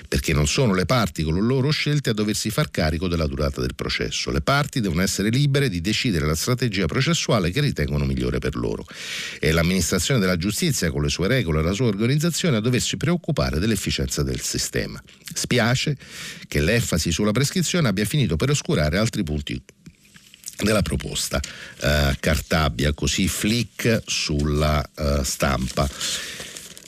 [0.07, 3.61] perché non sono le parti con le loro scelte a doversi far carico della durata
[3.61, 4.31] del processo.
[4.31, 8.85] Le parti devono essere libere di decidere la strategia processuale che ritengono migliore per loro.
[9.39, 13.59] È l'amministrazione della giustizia, con le sue regole e la sua organizzazione, a doversi preoccupare
[13.59, 15.01] dell'efficienza del sistema.
[15.33, 15.97] Spiace
[16.47, 19.61] che l'enfasi sulla prescrizione abbia finito per oscurare altri punti
[20.63, 25.87] della proposta uh, Cartabia, così flick sulla uh, stampa.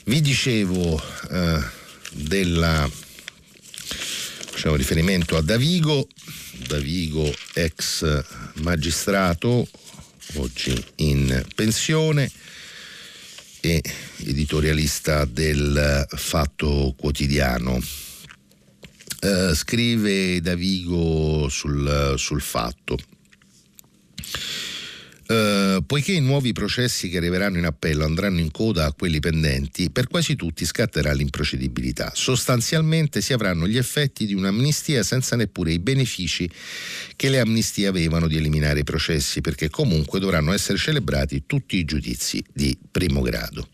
[0.04, 1.62] Vi dicevo uh,
[2.12, 2.90] della
[4.60, 6.06] facciamo riferimento a Davigo,
[6.66, 8.24] Davigo ex
[8.56, 9.66] magistrato,
[10.34, 12.30] oggi in pensione
[13.60, 13.82] e
[14.18, 17.80] editorialista del Fatto Quotidiano.
[19.22, 22.98] Uh, scrive Davigo sul, sul fatto.
[25.30, 29.88] Uh, poiché i nuovi processi che arriveranno in appello andranno in coda a quelli pendenti,
[29.88, 32.10] per quasi tutti scatterà l'improcedibilità.
[32.16, 36.50] Sostanzialmente si avranno gli effetti di un'amnistia senza neppure i benefici
[37.14, 41.84] che le amnistie avevano di eliminare i processi, perché comunque dovranno essere celebrati tutti i
[41.84, 43.68] giudizi di primo grado.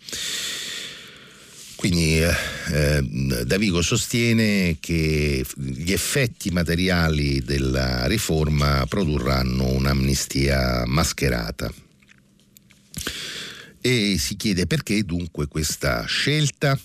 [1.87, 2.35] Quindi eh,
[2.73, 11.73] eh, Davigo sostiene che gli effetti materiali della riforma produrranno un'amnistia mascherata.
[13.89, 16.77] E si chiede perché dunque questa scelta?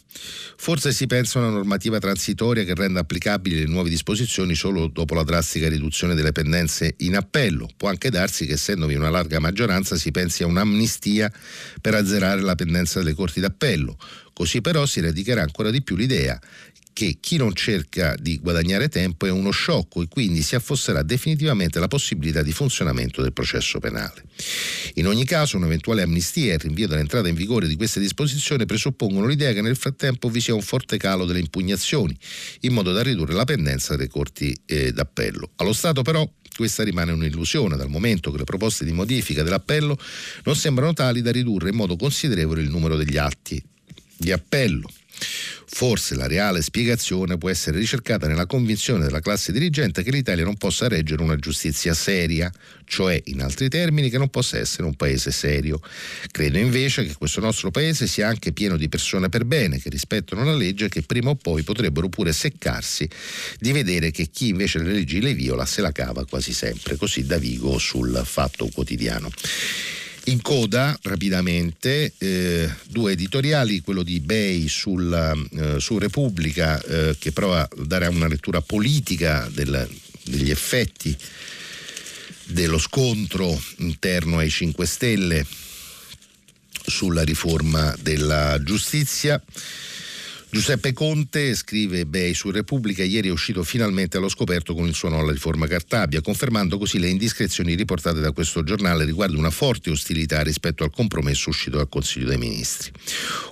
[0.56, 5.16] Forse si pensa a una normativa transitoria che renda applicabili le nuove disposizioni solo dopo
[5.16, 7.68] la drastica riduzione delle pendenze in appello.
[7.76, 11.34] Può anche darsi che essendovi una larga maggioranza si pensi a un'amnistia
[11.82, 13.97] per azzerare la pendenza delle corti d'appello.
[14.32, 16.39] Così però si radicherà ancora di più l'idea
[16.94, 21.80] che chi non cerca di guadagnare tempo è uno sciocco e quindi si affosserà definitivamente
[21.80, 24.24] la possibilità di funzionamento del processo penale.
[24.96, 29.28] In ogni caso, un'eventuale amnistia e il rinvio dell'entrata in vigore di queste disposizioni presuppongono
[29.28, 32.18] l'idea che nel frattempo vi sia un forte calo delle impugnazioni,
[32.62, 35.52] in modo da ridurre la pendenza dei corti eh, d'appello.
[35.58, 39.98] Allo Stato però questa rimane un'illusione dal momento che le proposte di modifica dell'appello
[40.44, 43.62] non sembrano tali da ridurre in modo considerevole il numero degli atti
[44.18, 44.88] di appello.
[45.74, 50.58] Forse la reale spiegazione può essere ricercata nella convinzione della classe dirigente che l'Italia non
[50.58, 52.52] possa reggere una giustizia seria,
[52.86, 55.80] cioè in altri termini che non possa essere un paese serio.
[56.30, 60.44] Credo invece che questo nostro paese sia anche pieno di persone per bene che rispettano
[60.44, 63.10] la legge e che prima o poi potrebbero pure seccarsi
[63.58, 66.98] di vedere che chi invece le leggi le viola se la cava quasi sempre.
[66.98, 69.32] Così da Vigo sul Fatto Quotidiano.
[70.26, 77.32] In coda, rapidamente, eh, due editoriali, quello di Bay sulla, eh, su Repubblica, eh, che
[77.32, 79.90] prova a dare una lettura politica del,
[80.24, 81.18] degli effetti
[82.46, 85.46] dello scontro interno ai 5 Stelle
[86.86, 89.42] sulla riforma della giustizia.
[90.54, 95.08] Giuseppe Conte, scrive Bei su Repubblica, ieri è uscito finalmente allo scoperto con il suo
[95.08, 99.89] no alla riforma Cartabia, confermando così le indiscrezioni riportate da questo giornale riguardo una forte
[99.89, 102.91] ostilità rispetto al compromesso uscito dal Consiglio dei Ministri.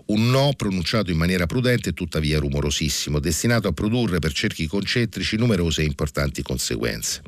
[0.07, 5.37] Un no pronunciato in maniera prudente e tuttavia rumorosissimo, destinato a produrre per cerchi concentrici
[5.37, 7.21] numerose e importanti conseguenze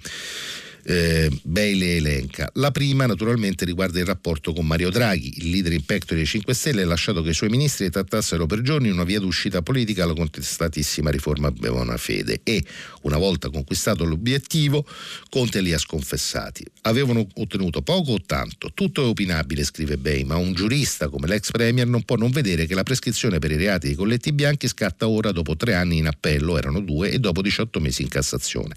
[0.83, 2.49] eh, le elenca.
[2.55, 6.53] La prima naturalmente riguarda il rapporto con Mario Draghi, il leader in pectore dei 5
[6.53, 10.13] Stelle, ha lasciato che i suoi ministri trattassero per giorni una via d'uscita politica alla
[10.13, 12.63] contestatissima riforma Bevona Fede e,
[13.03, 14.85] una volta conquistato l'obiettivo,
[15.29, 16.65] Conte li ha sconfessati.
[16.81, 21.51] Avevano ottenuto poco o tanto, tutto è opinabile, scrive Bei, ma un giurista come l'ex
[21.51, 25.07] premier non può non vedere che la prescrizione per i reati dei colletti bianchi scatta
[25.07, 28.75] ora dopo tre anni in appello, erano due, e dopo 18 mesi in Cassazione,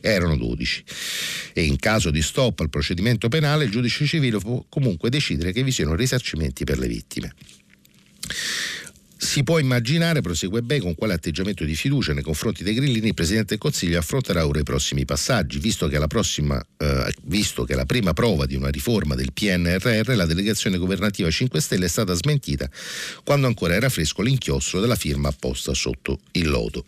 [0.00, 0.84] erano 12
[1.58, 5.62] e in caso di stop al procedimento penale il giudice civile può comunque decidere che
[5.62, 7.32] vi siano risarcimenti per le vittime.
[9.18, 13.14] Si può immaginare, prosegue Bey, con quale atteggiamento di fiducia nei confronti dei grillini il
[13.14, 17.86] Presidente del Consiglio affronterà ora i prossimi passaggi, visto che, prossima, eh, visto che la
[17.86, 22.68] prima prova di una riforma del PNRR, la delegazione governativa 5 Stelle, è stata smentita
[23.24, 26.84] quando ancora era fresco l'inchiostro della firma apposta sotto il lodo.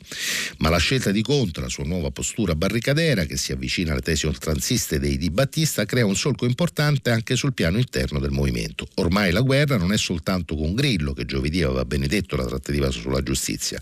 [0.58, 4.26] Ma la scelta di Conte, la sua nuova postura barricadera, che si avvicina alle tesi
[4.26, 8.86] oltranziste dei Di Battista, crea un solco importante anche sul piano interno del movimento.
[8.96, 12.90] Ormai la guerra non è soltanto con Grillo, che giovedì aveva benedetto detto la trattativa
[12.90, 13.80] sulla giustizia.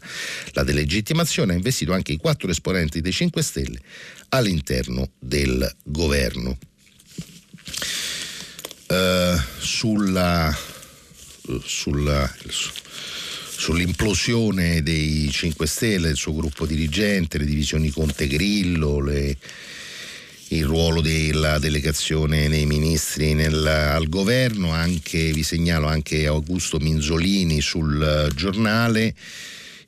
[0.52, 3.80] La delegittimazione ha investito anche i quattro esponenti dei 5 Stelle
[4.30, 6.58] all'interno del governo.
[8.88, 10.56] Uh, sulla,
[11.64, 12.32] sulla,
[13.56, 19.36] sull'implosione dei 5 Stelle, il suo gruppo dirigente, le divisioni Conte Grillo, le,
[20.48, 27.60] il ruolo della delegazione dei ministri nel, al governo, anche, vi segnalo anche Augusto Minzolini
[27.60, 29.14] sul giornale.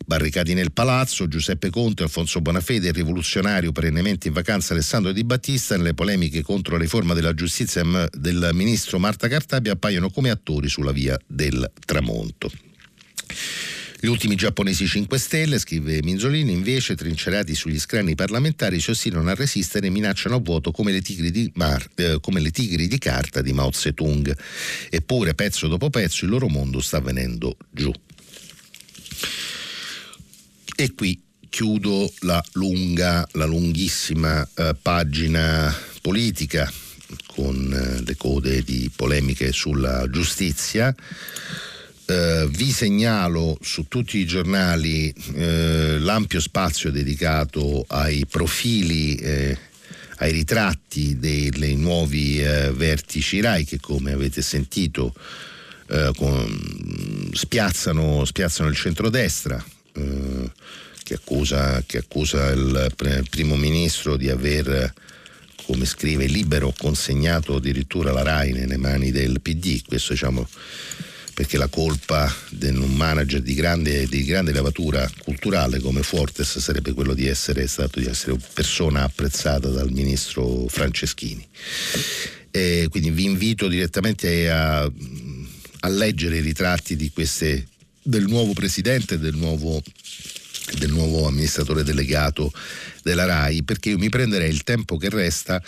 [0.05, 5.77] Barricati nel palazzo, Giuseppe Conte, Alfonso Bonafede, il rivoluzionario perennemente in vacanza Alessandro Di Battista,
[5.77, 10.93] nelle polemiche contro la riforma della giustizia del ministro Marta Cartabia appaiono come attori sulla
[10.93, 12.51] via del tramonto.
[14.01, 19.34] Gli ultimi giapponesi 5 Stelle, scrive Minzolini, invece, trincerati sugli scranni parlamentari, si ostinano a
[19.34, 23.42] resistere e minacciano a vuoto come le, di Mar, eh, come le tigri di carta
[23.42, 24.38] di Mao Zedong.
[24.88, 27.92] Eppure, pezzo dopo pezzo, il loro mondo sta venendo giù.
[30.76, 36.72] E qui chiudo la lunga, la lunghissima eh, pagina politica
[37.26, 40.94] con eh, le code di polemiche sulla giustizia.
[42.11, 49.59] Eh, vi segnalo su tutti i giornali eh, l'ampio spazio dedicato ai profili, eh,
[50.17, 55.13] ai ritratti dei nuovi eh, vertici RAI che come avete sentito
[55.89, 59.63] eh, con, spiazzano, spiazzano, il centrodestra.
[59.93, 60.51] Eh,
[61.03, 62.91] che accusa, che accusa il
[63.29, 64.95] primo ministro di aver
[65.65, 70.47] come scrive libero consegnato addirittura la RAI nelle mani del PD questo diciamo
[71.39, 76.93] perché la colpa di un manager di grande, di grande levatura culturale come Fortes sarebbe
[76.95, 81.47] quello di essere stato di essere persona apprezzata dal ministro Franceschini.
[82.51, 84.91] E quindi vi invito direttamente a
[85.80, 87.66] a leggere i ritratti queste,
[88.03, 89.80] del nuovo presidente del nuovo,
[90.78, 92.53] del nuovo amministratore delegato
[93.03, 95.62] della RAI, perché io mi prenderei il tempo che resta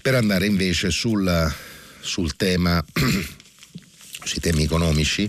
[0.00, 1.52] per andare invece sul,
[2.00, 2.82] sul tema,
[4.24, 5.28] sui temi economici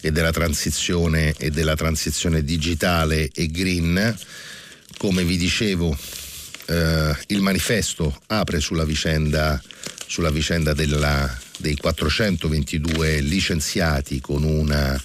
[0.00, 4.16] e della transizione e della transizione digitale e green.
[4.96, 5.96] Come vi dicevo,
[6.66, 9.60] eh, il manifesto apre sulla vicenda,
[10.06, 15.00] sulla vicenda della, dei 422 licenziati con una,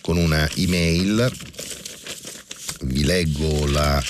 [0.00, 1.30] con una email.
[2.82, 4.02] Vi leggo la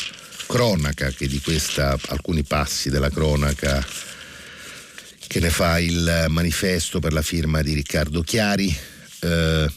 [0.46, 3.84] cronaca che di questa, alcuni passi della cronaca
[5.34, 8.72] che ne fa il manifesto per la firma di Riccardo Chiari.
[9.18, 9.68] Eh,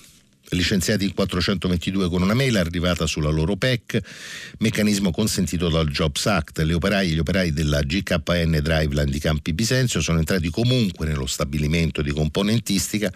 [0.49, 3.99] licenziati in 422 con una mail arrivata sulla loro PEC,
[4.59, 6.59] meccanismo consentito dal Jobs Act.
[6.59, 12.03] Le operai gli operai della GKN Driveline di Campi Bisenzio sono entrati comunque nello stabilimento
[12.03, 13.11] di componentistica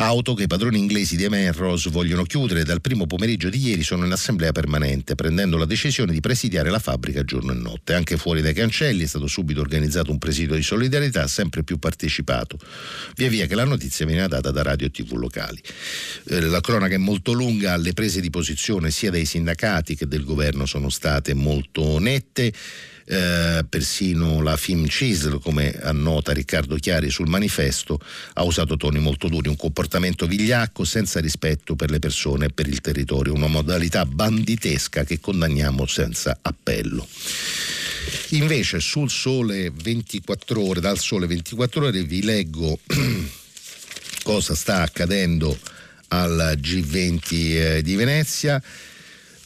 [0.00, 4.06] Auto che i padroni inglesi di Emenros vogliono chiudere dal primo pomeriggio di ieri sono
[4.06, 7.94] in assemblea permanente, prendendo la decisione di presidiare la fabbrica giorno e notte.
[7.94, 12.60] Anche fuori dai cancelli è stato subito organizzato un presidio di solidarietà sempre più partecipato,
[13.16, 15.60] via via che la notizia viene data da radio e tv locali.
[16.28, 20.22] Eh, la cronaca è molto lunga, le prese di posizione sia dei sindacati che del
[20.22, 22.52] governo sono state molto nette
[23.10, 27.98] eh, persino la Film CISL, come annota Riccardo Chiari sul manifesto,
[28.34, 32.66] ha usato toni molto duri, un comportamento vigliacco senza rispetto per le persone e per
[32.66, 37.06] il territorio, una modalità banditesca che condanniamo senza appello.
[38.30, 42.78] Invece sul sole 24 ore, dal sole 24 ore vi leggo
[44.22, 45.58] cosa sta accadendo
[46.08, 48.62] al G20 eh, di Venezia.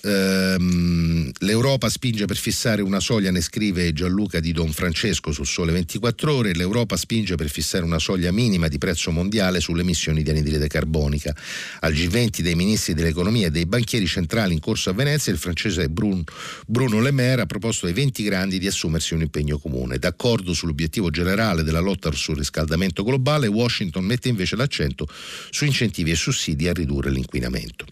[0.03, 5.73] Ehm, L'Europa spinge per fissare una soglia, ne scrive Gianluca di Don Francesco sul Sole
[5.73, 6.55] 24 Ore.
[6.55, 11.35] L'Europa spinge per fissare una soglia minima di prezzo mondiale sulle emissioni di anidride carbonica.
[11.81, 15.89] Al G20 dei ministri dell'economia e dei banchieri centrali in corso a Venezia, il francese
[15.89, 16.23] Bruno,
[16.67, 19.99] Bruno Le Maire ha proposto ai 20 grandi di assumersi un impegno comune.
[19.99, 25.09] D'accordo sull'obiettivo generale della lotta sul riscaldamento globale, Washington mette invece l'accento
[25.51, 27.85] su incentivi e sussidi a ridurre l'inquinamento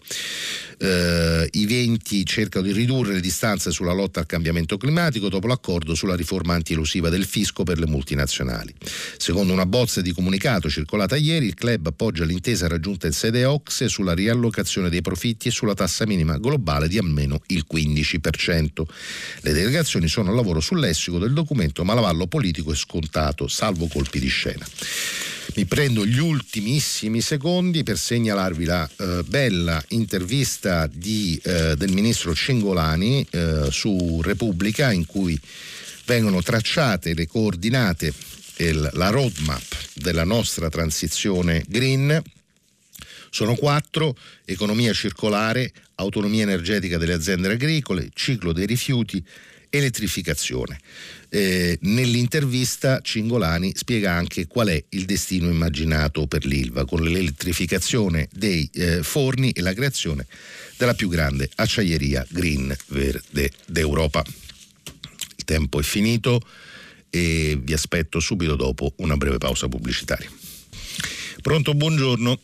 [0.81, 1.65] eh, i
[2.01, 6.55] venti cercano di ridurre le distanze sulla lotta al cambiamento climatico dopo l'accordo sulla riforma
[6.55, 8.73] antielusiva del fisco per le multinazionali.
[9.17, 13.87] Secondo una bozza di comunicato circolata ieri, il club appoggia l'intesa raggiunta in sede OXE
[13.87, 18.83] sulla riallocazione dei profitti e sulla tassa minima globale di almeno il 15%.
[19.41, 23.87] Le delegazioni sono al lavoro sul lessico del documento, ma l'avallo politico è scontato, salvo
[23.87, 24.65] colpi di scena.
[25.55, 32.33] Mi prendo gli ultimissimi secondi per segnalarvi la eh, bella intervista di, eh, del ministro
[32.33, 35.39] Cingolani eh, su Repubblica in cui
[36.05, 38.13] vengono tracciate le coordinate
[38.55, 39.63] e la roadmap
[39.95, 42.21] della nostra transizione green.
[43.29, 44.15] Sono quattro,
[44.45, 49.23] economia circolare, autonomia energetica delle aziende agricole, ciclo dei rifiuti,
[49.69, 50.79] elettrificazione.
[51.29, 58.69] Eh, nell'intervista Cingolani spiega anche qual è il destino immaginato per l'Ilva con l'elettrificazione dei
[58.73, 60.27] eh, forni e la creazione
[60.81, 64.23] della più grande acciaieria green verde d'Europa.
[65.37, 66.41] Il tempo è finito
[67.11, 70.27] e vi aspetto subito dopo una breve pausa pubblicitaria.
[71.43, 72.39] Pronto, buongiorno.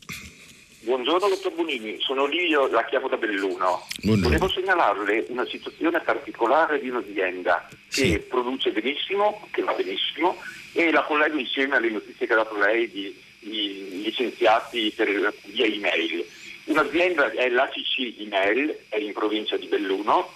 [0.81, 3.87] Buongiorno dottor Bonini, sono Livio, la chiamo da Belluno.
[4.03, 4.37] Buongiorno.
[4.37, 8.11] Volevo segnalarle una situazione particolare di un'azienda sì.
[8.11, 10.37] che produce benissimo, che va benissimo
[10.73, 15.65] e la collego insieme alle notizie che ha dato lei di, di licenziati per, via
[15.65, 16.23] email.
[16.67, 20.33] Un'azienda è l'ACC Email, è in provincia di Belluno,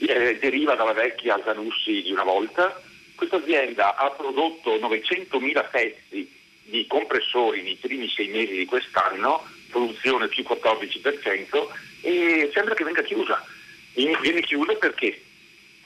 [0.00, 2.80] eh, deriva dalla vecchia Zanussi di una volta.
[3.14, 10.28] Questa azienda ha prodotto 900.000 pezzi di compressori nei primi sei mesi di quest'anno produzione
[10.28, 11.68] più 14%
[12.00, 13.44] e sembra che venga chiusa.
[13.92, 15.20] Viene chiusa perché?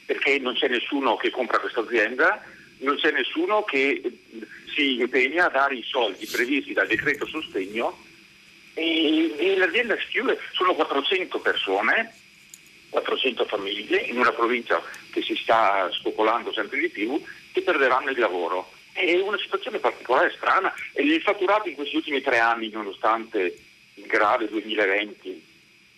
[0.05, 2.41] Perché non c'è nessuno che compra questa azienda,
[2.79, 4.01] non c'è nessuno che
[4.73, 8.05] si impegna a dare i soldi previsti dal decreto sostegno
[8.77, 10.39] e, l'azienda si chiude.
[10.53, 12.12] Sono 400 persone,
[12.91, 17.20] 400 famiglie in una provincia che si sta spopolando sempre di più
[17.53, 18.70] che perderanno il lavoro.
[18.93, 23.59] È una situazione particolare, strana e il fatturato in questi ultimi tre anni, nonostante
[23.95, 25.45] il grave 2020,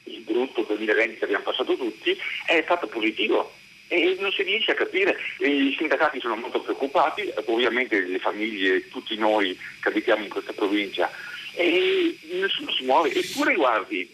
[0.05, 2.16] il brutto 2020 che abbiamo passato tutti,
[2.47, 3.53] è stato positivo
[3.89, 5.16] e non si riesce a capire.
[5.39, 11.11] I sindacati sono molto preoccupati, ovviamente le famiglie, tutti noi che abitiamo in questa provincia,
[11.59, 13.13] e nessuno si muove.
[13.13, 14.09] Eppure guardi,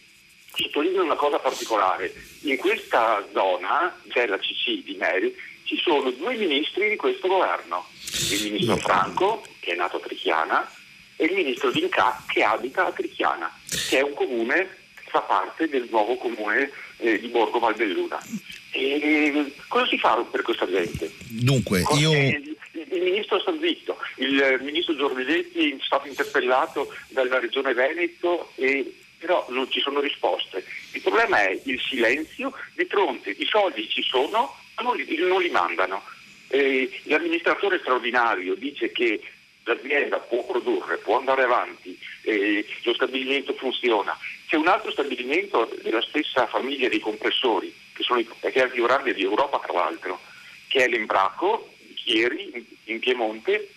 [0.54, 5.34] sottolineo una cosa particolare, in questa zona, cioè la CC di Meri,
[5.64, 7.86] ci sono due ministri di questo governo,
[8.30, 10.70] il ministro Franco, che è nato a Trichiana,
[11.16, 13.52] e il ministro D'Inca che abita a Trichiana,
[13.88, 18.20] che è un comune che fa parte del nuovo comune eh, di Borgo Valbelluna.
[18.70, 21.12] E cosa si fa per questa gente?
[21.28, 22.10] Dunque, io...
[22.76, 28.92] Il, ministro sta zitto, il ministro Giorgetti è stato interpellato dalla regione Veneto e
[29.24, 30.64] però non ci sono risposte.
[30.92, 35.40] Il problema è il silenzio di fronte, i soldi ci sono, ma non li, non
[35.40, 36.02] li mandano.
[36.48, 39.20] Eh, l'amministratore straordinario dice che
[39.64, 44.16] l'azienda può produrre, può andare avanti, eh, lo stabilimento funziona.
[44.46, 48.70] C'è un altro stabilimento della stessa famiglia dei compressori, che, sono i, che è il
[48.70, 50.20] più grande di Europa tra l'altro,
[50.68, 51.73] che è l'Embraco,
[52.04, 53.68] di Chieri, in Piemonte,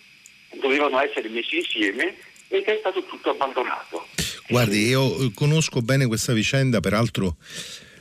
[0.60, 2.16] dovevano essere messi insieme
[2.48, 4.06] ed è stato tutto abbandonato.
[4.48, 7.36] Guardi, io conosco bene questa vicenda, peraltro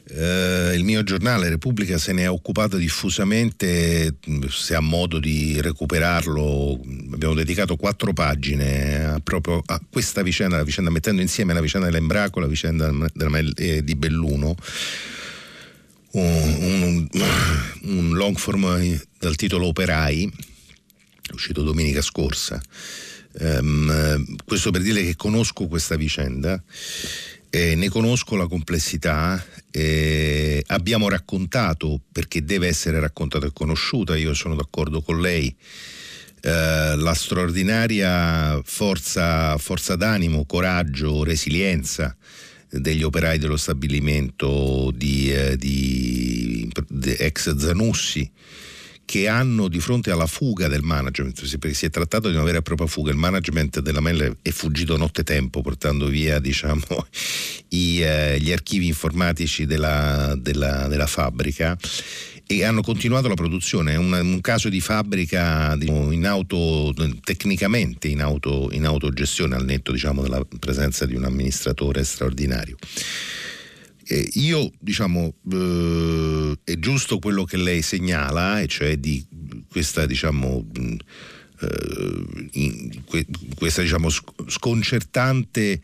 [0.09, 4.15] eh, il mio giornale Repubblica se ne è occupato diffusamente,
[4.47, 6.79] se ha modo di recuperarlo,
[7.11, 12.39] abbiamo dedicato quattro pagine a, proprio a questa vicenda, vicenda mettendo insieme la vicenda dell'Embraco,
[12.39, 14.55] la vicenda della, eh, di Belluno.
[16.11, 17.21] Un, un,
[17.81, 20.31] un long form dal titolo Operai,
[21.33, 22.61] uscito domenica scorsa.
[23.39, 26.63] Um, questo per dire che conosco questa vicenda
[27.49, 34.33] eh, ne conosco la complessità, eh, abbiamo raccontato, perché deve essere raccontata e conosciuta, io
[34.33, 35.55] sono d'accordo con lei,
[36.41, 42.15] eh, la straordinaria forza, forza d'animo, coraggio, resilienza
[42.69, 48.31] degli operai dello stabilimento di, eh, di, di ex Zanussi
[49.07, 52.57] che hanno di fronte alla fuga del management, perché si è trattato di una vera
[52.57, 56.83] e propria fuga, il management della Mel è fuggito nottetempo portando via diciamo,
[57.69, 61.77] i, eh, gli archivi informatici della, della, della, fabbrica
[62.47, 68.07] e hanno continuato la produzione, è un, un caso di fabbrica diciamo, in auto, tecnicamente
[68.07, 72.77] in, auto, in autogestione al netto diciamo, della presenza di un amministratore straordinario.
[74.09, 79.21] Eh, io, diciamo, eh, è giusto quello che lei segnala, e cioè di
[79.69, 80.65] questa, diciamo,
[81.59, 83.25] eh, in, que,
[83.55, 85.81] questa diciamo, sconcertante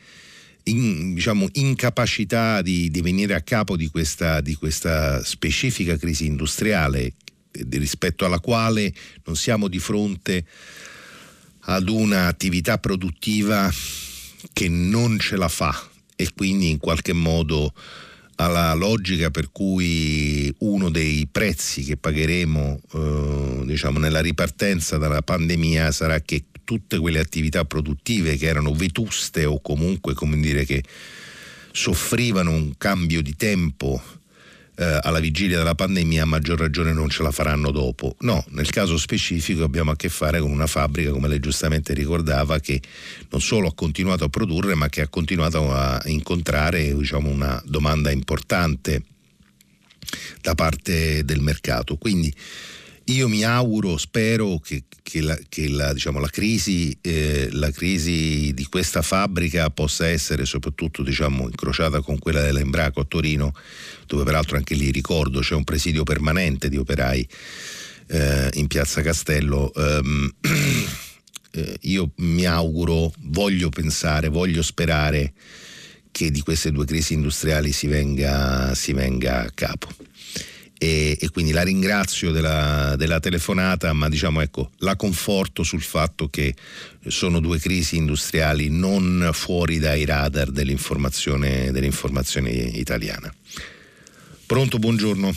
[0.65, 7.13] in, diciamo, incapacità di, di, venire a capo di questa, di questa specifica crisi industriale
[7.69, 8.93] rispetto alla quale
[9.25, 10.45] non siamo di fronte
[11.65, 13.71] ad un'attività produttiva
[14.51, 17.73] che non ce la fa e quindi in qualche modo
[18.35, 25.91] alla logica per cui uno dei prezzi che pagheremo eh, diciamo, nella ripartenza dalla pandemia
[25.91, 30.83] sarà che tutte quelle attività produttive che erano vetuste o comunque come dire che
[31.71, 34.01] soffrivano un cambio di tempo
[34.75, 38.15] eh, alla vigilia della pandemia a maggior ragione non ce la faranno dopo.
[38.21, 42.59] No, nel caso specifico abbiamo a che fare con una fabbrica, come lei giustamente ricordava,
[42.59, 42.81] che
[43.29, 48.11] non solo ha continuato a produrre, ma che ha continuato a incontrare diciamo, una domanda
[48.11, 49.03] importante
[50.41, 51.95] da parte del mercato.
[51.97, 52.33] Quindi
[53.05, 58.53] io mi auguro, spero che, che, la, che la, diciamo, la, crisi, eh, la, crisi,
[58.53, 63.53] di questa fabbrica possa essere soprattutto diciamo, incrociata con quella dell'Embraco a Torino,
[64.05, 67.27] dove peraltro anche lì ricordo c'è un presidio permanente di operai
[68.07, 69.71] eh, in piazza Castello.
[69.75, 70.31] Um,
[71.51, 75.33] eh, io mi auguro, voglio pensare, voglio sperare
[76.09, 79.89] che di queste due crisi industriali si venga, si venga a capo
[80.77, 86.27] e, e quindi la ringrazio della, della, telefonata, ma diciamo ecco, la conforto sul fatto
[86.29, 86.53] che
[87.07, 93.33] sono due crisi industriali non fuori dai radar dell'informazione, dell'informazione italiana.
[94.45, 95.33] Pronto, buongiorno.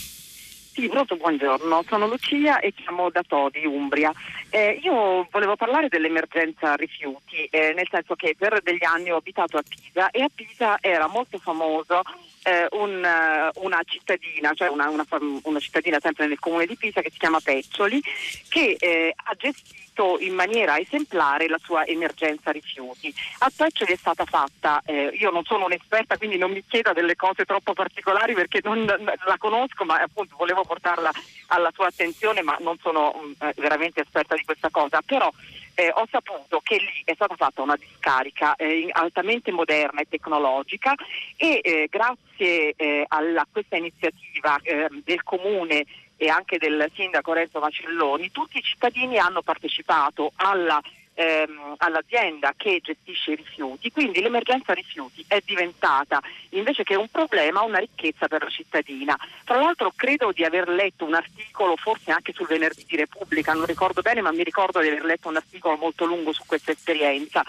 [0.77, 4.13] Sì, pronto, buongiorno, sono Lucia e chiamo da Todi, Umbria.
[4.51, 9.57] Eh, io volevo parlare dell'emergenza rifiuti, eh, nel senso che per degli anni ho abitato
[9.57, 12.03] a Pisa e a Pisa era molto famoso
[12.43, 15.07] eh, un, eh, una cittadina, cioè una, una,
[15.45, 18.03] una, cittadina sempre nel comune di Pisa che si chiama Peccioli,
[18.51, 19.86] che eh, ha gestito
[20.21, 23.13] in maniera esemplare la sua emergenza rifiuti.
[23.39, 27.17] A Peccioli è stata fatta, eh, io non sono un'esperta quindi non mi chieda delle
[27.17, 31.11] cose troppo particolari perché non la conosco ma appunto volevo portarla
[31.49, 35.31] alla sua attenzione ma non sono mm, eh, veramente esperta di questa cosa, però
[35.77, 40.95] eh, ho saputo che lì è stata fatta una discarica eh, altamente moderna e tecnologica
[41.37, 45.85] e eh, grazie eh, a questa iniziativa eh, del comune
[46.17, 50.81] e anche del sindaco Renzo Macelloni, tutti i cittadini hanno partecipato alla
[51.17, 57.63] ehm, all'azienda che gestisce i rifiuti, quindi l'emergenza rifiuti è diventata invece che un problema
[57.63, 59.17] una ricchezza per la cittadina.
[59.45, 63.65] Tra l'altro credo di aver letto un articolo, forse anche sul venerdì di Repubblica, non
[63.65, 67.43] ricordo bene, ma mi ricordo di aver letto un articolo molto lungo su questa esperienza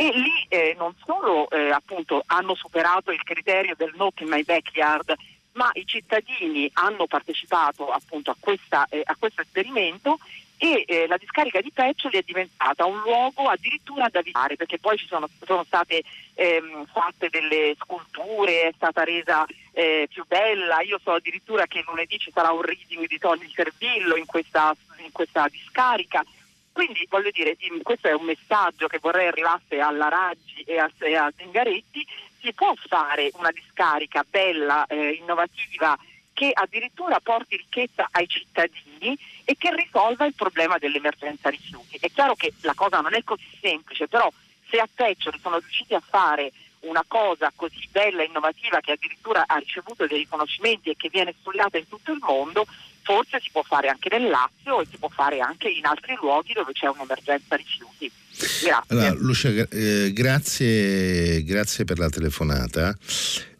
[0.00, 4.44] e lì eh, non solo eh, appunto hanno superato il criterio del not in my
[4.44, 5.12] backyard,
[5.58, 10.20] ma i cittadini hanno partecipato appunto a, questa, eh, a questo esperimento
[10.56, 14.96] e eh, la discarica di Peccioli è diventata un luogo addirittura da visitare perché poi
[14.96, 16.02] ci sono, sono state
[16.34, 22.18] ehm, fatte delle sculture, è stata resa eh, più bella, io so addirittura che lunedì
[22.18, 26.24] ci sarà un reading di Tony Servillo in questa, in questa discarica.
[26.72, 31.16] Quindi voglio dire, questo è un messaggio che vorrei arrivasse alla Raggi e a, e
[31.16, 32.06] a Zingaretti,
[32.40, 35.96] si può fare una discarica bella, eh, innovativa,
[36.32, 41.98] che addirittura porti ricchezza ai cittadini e che risolva il problema dell'emergenza rifiuti.
[42.00, 44.30] È chiaro che la cosa non è così semplice, però
[44.68, 49.44] se a Peccioli sono riusciti a fare una cosa così bella e innovativa che addirittura
[49.46, 52.66] ha ricevuto dei riconoscimenti e che viene studiata in tutto il mondo,
[53.02, 56.52] forse si può fare anche nel Lazio e si può fare anche in altri luoghi
[56.52, 58.10] dove c'è un'emergenza rifiuti.
[58.38, 58.82] Grazie.
[58.88, 62.96] Allora, Lucia, eh, grazie, grazie, per la telefonata.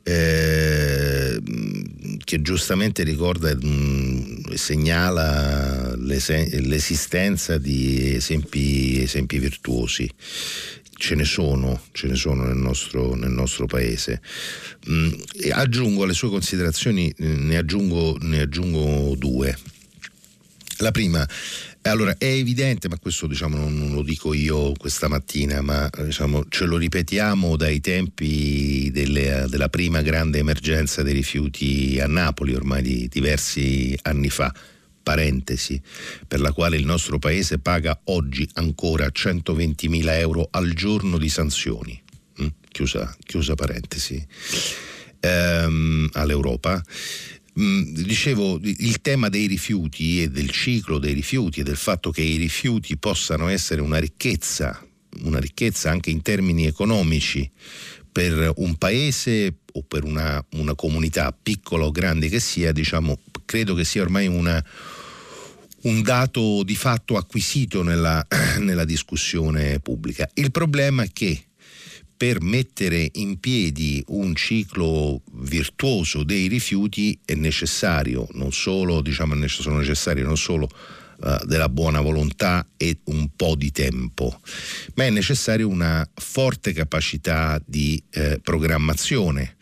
[0.03, 1.43] Eh,
[2.25, 10.11] che giustamente ricorda e segnala l'esistenza di esempi, esempi virtuosi
[10.99, 14.21] ce ne sono, ce ne sono nel nostro, nel nostro paese.
[14.91, 15.13] Mm,
[15.53, 19.57] aggiungo alle sue considerazioni, ne aggiungo, ne aggiungo due.
[20.79, 21.27] La prima,
[21.83, 26.67] allora è evidente, ma questo diciamo, non, lo dico io questa mattina, ma diciamo, ce
[26.67, 33.09] lo ripetiamo dai tempi delle, della prima grande emergenza dei rifiuti a Napoli, ormai di
[33.09, 34.53] diversi anni fa
[35.09, 35.81] parentesi,
[36.27, 41.99] per la quale il nostro paese paga oggi ancora 120.000 euro al giorno di sanzioni.
[42.43, 42.49] Mm?
[42.71, 44.23] Chiusa, chiusa, parentesi.
[45.21, 46.83] Ehm, all'Europa.
[47.59, 52.21] Mm, dicevo, il tema dei rifiuti e del ciclo dei rifiuti e del fatto che
[52.21, 54.79] i rifiuti possano essere una ricchezza,
[55.23, 57.51] una ricchezza anche in termini economici
[58.13, 63.75] per un paese o per una, una comunità piccola o grande che sia, diciamo, credo
[63.75, 64.63] che sia ormai una,
[65.83, 68.27] un dato di fatto acquisito nella,
[68.59, 70.29] nella discussione pubblica.
[70.35, 71.43] Il problema è che
[72.17, 79.79] per mettere in piedi un ciclo virtuoso dei rifiuti è necessario non solo, diciamo, sono
[79.79, 80.69] necessarie non solo
[81.19, 84.41] uh, della buona volontà e un po' di tempo,
[84.95, 89.55] ma è necessaria una forte capacità di eh, programmazione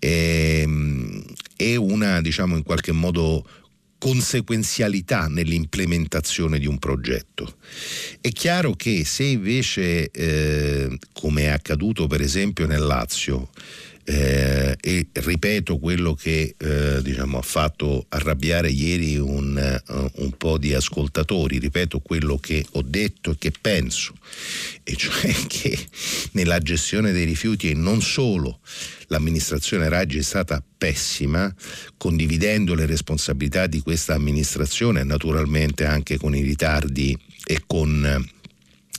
[0.00, 1.24] e, ehm,
[1.56, 3.46] e una, diciamo, in qualche modo
[4.04, 7.56] conseguenzialità nell'implementazione di un progetto.
[8.20, 13.48] È chiaro che se invece, eh, come è accaduto per esempio nel Lazio,
[14.04, 20.58] eh, e ripeto quello che eh, diciamo, ha fatto arrabbiare ieri un, uh, un, po'
[20.58, 24.14] di ascoltatori, ripeto quello che ho detto e che penso,
[24.82, 25.78] e cioè che
[26.32, 28.60] nella gestione dei rifiuti e non solo
[29.08, 31.52] l'amministrazione Raggi è stata pessima,
[31.96, 38.32] condividendo le responsabilità di questa amministrazione, naturalmente anche con i ritardi e con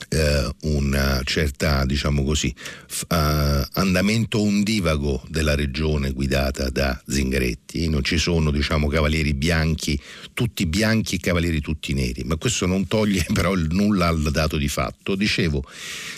[0.09, 2.53] eh, una certa, diciamo così,
[2.87, 7.89] f- uh, andamento ondivago della regione guidata da Zingaretti.
[7.89, 9.99] Non ci sono, diciamo, cavalieri bianchi,
[10.33, 14.67] tutti bianchi e cavalieri tutti neri, ma questo non toglie però nulla al dato di
[14.67, 15.15] fatto.
[15.15, 15.63] Dicevo,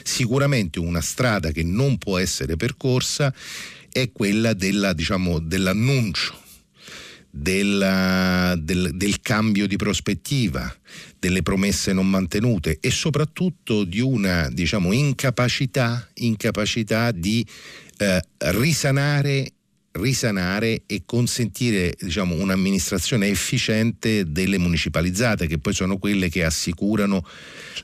[0.04, 3.34] sicuramente una strada che non può essere percorsa
[3.92, 6.46] è quella della, diciamo, dell'annuncio
[7.30, 10.74] della, del, del, cambio di prospettiva,
[11.20, 17.46] delle promesse non mantenute e soprattutto di una diciamo, incapacità, incapacità di
[17.98, 19.52] eh, risanare
[19.98, 27.26] risanare e consentire diciamo, un'amministrazione efficiente delle municipalizzate, che poi sono quelle che assicurano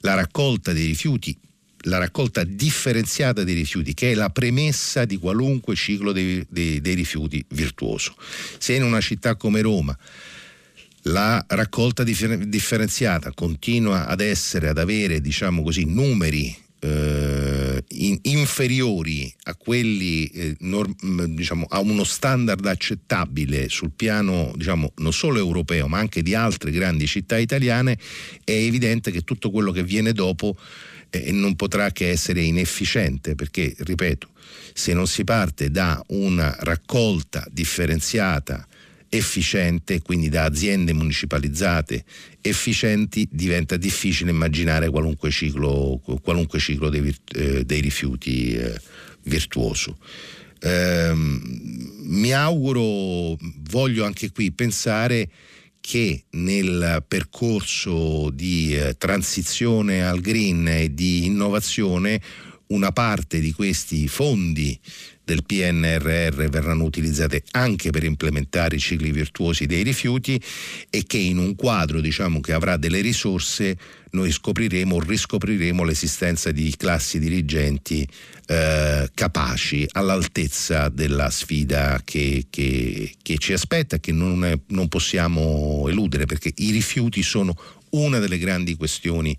[0.02, 1.36] la raccolta dei rifiuti
[1.84, 6.94] la raccolta differenziata dei rifiuti, che è la premessa di qualunque ciclo dei, dei, dei
[6.94, 8.16] rifiuti virtuoso.
[8.58, 9.98] Se in una città come Roma
[11.08, 19.56] la raccolta differenziata continua ad essere, ad avere, diciamo così, numeri eh, in, inferiori a
[19.56, 20.94] quelli, eh, norm,
[21.26, 26.72] diciamo, a uno standard accettabile sul piano, diciamo, non solo europeo, ma anche di altre
[26.72, 27.98] grandi città italiane,
[28.44, 30.58] è evidente che tutto quello che viene dopo
[31.22, 34.30] e non potrà che essere inefficiente perché, ripeto,
[34.74, 38.68] se non si parte da una raccolta differenziata
[39.10, 42.04] efficiente, quindi da aziende municipalizzate
[42.42, 48.74] efficienti, diventa difficile immaginare qualunque ciclo, qualunque ciclo dei, eh, dei, rifiuti eh,
[49.26, 50.00] virtuoso.
[50.60, 53.38] Eh, mi auguro,
[53.70, 55.30] voglio anche qui pensare
[55.86, 62.22] che nel percorso di eh, transizione al green e di innovazione
[62.68, 64.80] una parte di questi fondi
[65.26, 70.42] del PNRR verranno utilizzate anche per implementare i cicli virtuosi dei rifiuti
[70.90, 73.78] e che in un quadro diciamo, che avrà delle risorse
[74.12, 78.08] noi scopriremo o riscopriremo l'esistenza di classi dirigenti
[78.48, 85.86] eh, capaci all'altezza della sfida che, che, che ci aspetta che non, è, non possiamo
[85.88, 87.56] eludere perché i rifiuti sono
[87.92, 89.38] una delle grandi questioni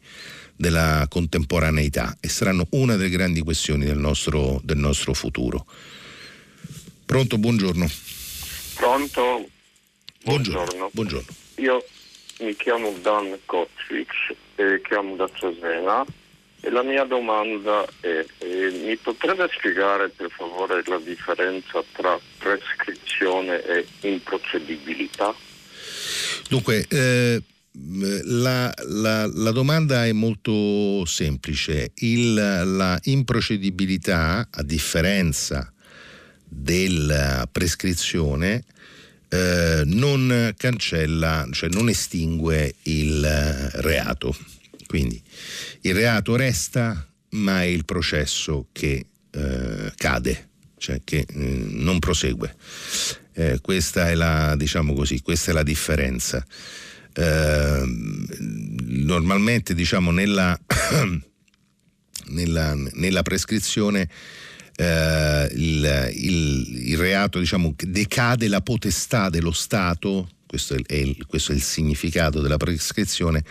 [0.56, 5.66] della contemporaneità e saranno una delle grandi questioni del nostro, del nostro futuro.
[7.04, 7.88] Pronto, buongiorno.
[8.74, 9.48] Pronto,
[10.24, 10.90] buongiorno.
[10.92, 11.28] buongiorno.
[11.56, 11.84] Io
[12.40, 16.04] mi chiamo Dan Kocic e chiamo da Cesena
[16.60, 23.62] e la mia domanda è eh, mi potrebbe spiegare per favore la differenza tra prescrizione
[23.62, 25.34] e improcedibilità?
[26.48, 27.42] Dunque, eh,
[27.76, 31.92] la, la, la, domanda è molto semplice.
[31.96, 35.72] Il, la improcedibilità, a differenza
[36.46, 38.64] della prescrizione,
[39.28, 43.22] eh, non cancella, cioè non estingue il
[43.74, 44.36] reato.
[44.86, 45.20] Quindi
[45.80, 50.48] il reato resta, ma è il processo che eh, cade,
[50.78, 52.54] cioè che eh, non prosegue.
[53.32, 56.46] Eh, questa è la, diciamo così, questa è la differenza.
[57.14, 58.26] Ehm,
[59.04, 60.58] normalmente diciamo nella,
[62.26, 64.08] nella, nella prescrizione
[64.76, 71.50] eh, il, il, il, reato diciamo, decade la potestà dello Stato questo è, il, questo
[71.50, 73.42] è, il, significato della prescrizione,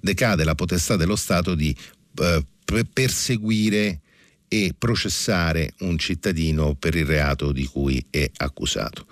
[0.00, 1.76] decade la potestà dello Stato di
[2.18, 2.44] eh,
[2.92, 4.00] perseguire
[4.46, 9.06] e processare un cittadino per il reato di cui è accusato.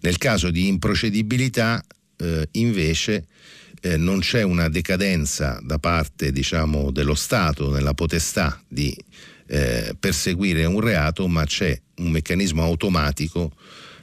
[0.00, 1.84] Nel caso di improcedibilità,
[2.16, 3.26] eh, invece,
[3.80, 8.96] eh, non c'è una decadenza da parte diciamo, dello Stato nella potestà di
[9.46, 13.52] eh, perseguire un reato, ma c'è un meccanismo automatico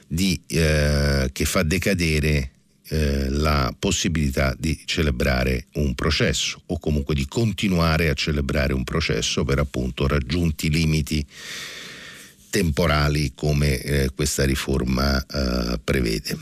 [0.07, 2.51] di, eh, che fa decadere
[2.89, 9.45] eh, la possibilità di celebrare un processo o comunque di continuare a celebrare un processo
[9.45, 11.25] per appunto raggiunti limiti
[12.49, 16.37] temporali come eh, questa riforma eh, prevede.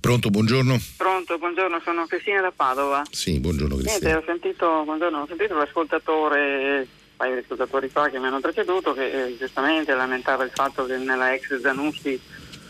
[0.00, 0.78] Pronto, buongiorno.
[0.96, 3.02] Pronto, buongiorno, sono Cristina da Padova.
[3.10, 3.98] Sì, buongiorno Cristina.
[3.98, 6.86] Niente, ho sentito, buongiorno, ho sentito l'ascoltatore, un
[7.16, 10.96] paio di ascoltatori qua che mi hanno preceduto, che eh, giustamente lamentava il fatto che
[10.96, 12.20] nella ex Zanussi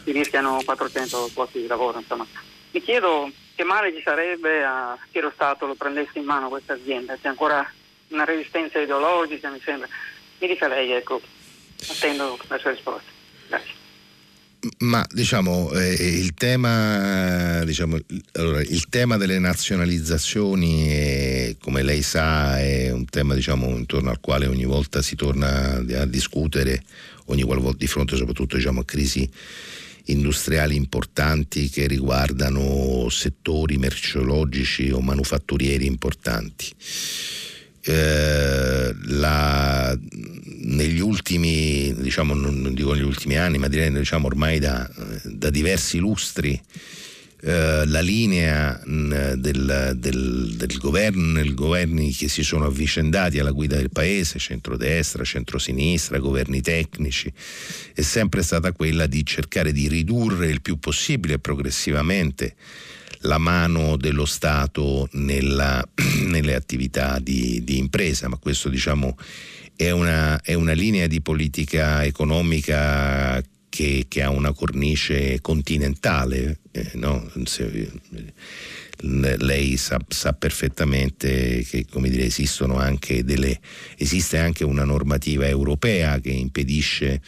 [0.04, 1.98] si rischiano 400 posti di lavoro.
[1.98, 2.26] Insomma.
[2.70, 6.74] Mi chiedo che male ci sarebbe a che lo Stato lo prendesse in mano questa
[6.74, 7.68] azienda, c'è ancora
[8.08, 9.88] una resistenza ideologica, mi sembra.
[10.38, 11.20] Mi dica lei, ecco,
[11.88, 13.10] attendo la sua risposta.
[13.48, 13.77] Grazie.
[14.78, 17.96] Ma diciamo, eh, il, tema, diciamo
[18.32, 24.18] allora, il, tema, delle nazionalizzazioni, è, come lei sa, è un tema diciamo, intorno al
[24.18, 26.82] quale ogni volta si torna a discutere,
[27.26, 29.30] ogni qualvolta di fronte soprattutto diciamo, a crisi
[30.06, 36.66] industriali importanti che riguardano settori merceologici o manufatturieri importanti.
[37.88, 39.98] Eh, la,
[40.60, 44.86] negli ultimi, diciamo, non dico negli ultimi anni, ma direi diciamo, ormai da,
[45.24, 46.60] da diversi lustri,
[47.40, 53.52] eh, la linea mh, del, del, del, governo, i governi che si sono avvicendati alla
[53.52, 57.32] guida del paese, centrodestra, centrosinistra, governi tecnici,
[57.94, 62.54] è sempre stata quella di cercare di ridurre il più possibile progressivamente
[63.20, 65.86] la mano dello Stato nella,
[66.26, 69.16] nelle attività di, di, impresa, ma questo diciamo
[69.76, 76.58] è una, è una linea di politica economica che, che, ha una cornice continentale.
[76.72, 77.30] Eh, no?
[77.44, 77.90] Se,
[79.00, 83.60] lei sa, sa, perfettamente che dire, esistono anche delle,
[83.96, 87.20] esiste anche una normativa europea che impedisce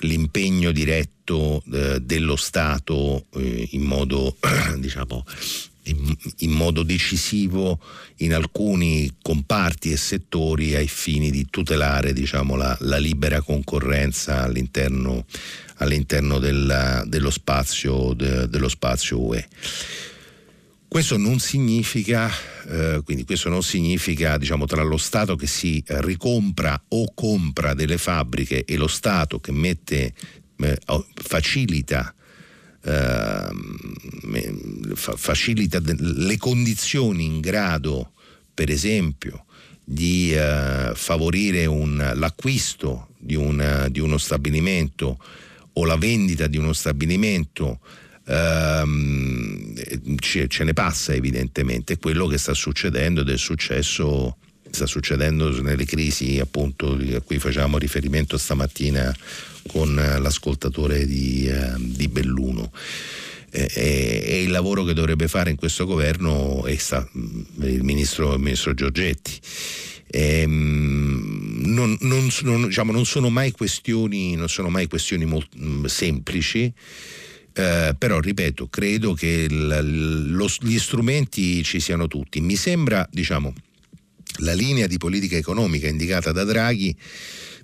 [0.00, 4.36] l'impegno diretto eh, dello Stato eh, in modo
[4.78, 5.24] diciamo
[5.84, 7.80] in, in, modo decisivo
[8.16, 15.24] in alcuni comparti e settori ai fini di tutelare diciamo, la, la, libera concorrenza all'interno,
[15.76, 19.48] all'interno della, dello, spazio, de, dello spazio UE.
[20.90, 22.28] Questo non significa,
[22.66, 27.96] eh, quindi questo non significa diciamo, tra lo Stato che si ricompra o compra delle
[27.96, 30.12] fabbriche e lo Stato che mette,
[30.56, 30.78] eh,
[31.14, 32.12] facilita,
[32.82, 33.50] eh,
[34.96, 38.10] facilita le condizioni in grado,
[38.52, 39.44] per esempio,
[39.84, 45.22] di eh, favorire un, l'acquisto di, un, di uno stabilimento
[45.74, 47.78] o la vendita di uno stabilimento
[48.30, 49.74] ehm,
[50.18, 54.36] ce, ne passa evidentemente, quello che sta succedendo ed è successo
[54.70, 59.12] sta succedendo nelle crisi appunto a cui facevamo riferimento stamattina
[59.66, 62.70] con l'ascoltatore di, eh, di Belluno.
[63.50, 68.74] E, il lavoro che dovrebbe fare in questo governo è sta, il, ministro, il ministro
[68.74, 69.40] Giorgetti.
[70.06, 75.56] E, ehm, non, non, non, diciamo, non, sono mai questioni, sono mai questioni molto,
[75.88, 76.72] semplici.
[77.52, 82.40] Eh, però ripeto, credo che l, lo, gli strumenti ci siano tutti.
[82.40, 83.52] Mi sembra, diciamo,
[84.38, 86.96] la linea di politica economica indicata da Draghi,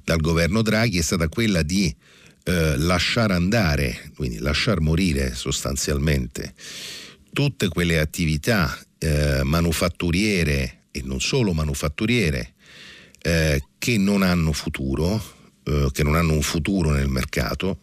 [0.03, 1.95] dal governo Draghi, è stata quella di
[2.45, 6.55] eh, lasciare andare, quindi lasciar morire sostanzialmente
[7.33, 12.55] tutte quelle attività eh, manufatturiere e non solo manufatturiere
[13.21, 15.23] eh, che non hanno futuro,
[15.65, 17.81] eh, che non hanno un futuro nel mercato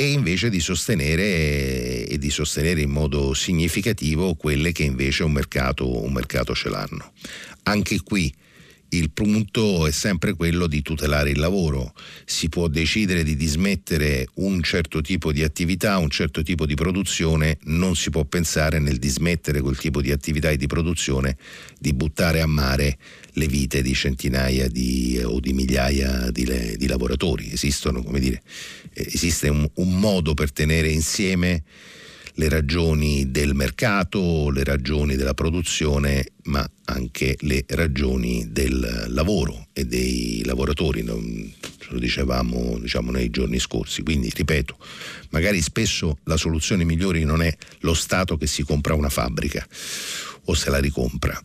[0.00, 6.02] e invece di sostenere, e di sostenere in modo significativo quelle che invece un mercato,
[6.02, 7.12] un mercato ce l'hanno.
[7.64, 8.32] Anche qui
[8.92, 11.92] il punto è sempre quello di tutelare il lavoro.
[12.24, 17.58] Si può decidere di dismettere un certo tipo di attività, un certo tipo di produzione,
[17.64, 21.36] non si può pensare nel dismettere quel tipo di attività e di produzione
[21.78, 22.96] di buttare a mare
[23.34, 27.52] le vite di centinaia di, o di migliaia di, di lavoratori.
[27.52, 28.42] Esistono, come dire,
[28.92, 31.64] esiste un, un modo per tenere insieme
[32.34, 39.84] le ragioni del mercato, le ragioni della produzione, ma anche le ragioni del lavoro e
[39.84, 44.02] dei lavoratori, ce lo dicevamo diciamo, nei giorni scorsi.
[44.02, 44.78] Quindi, ripeto,
[45.30, 49.66] magari spesso la soluzione migliore non è lo Stato che si compra una fabbrica
[50.44, 51.38] o se la ricompra.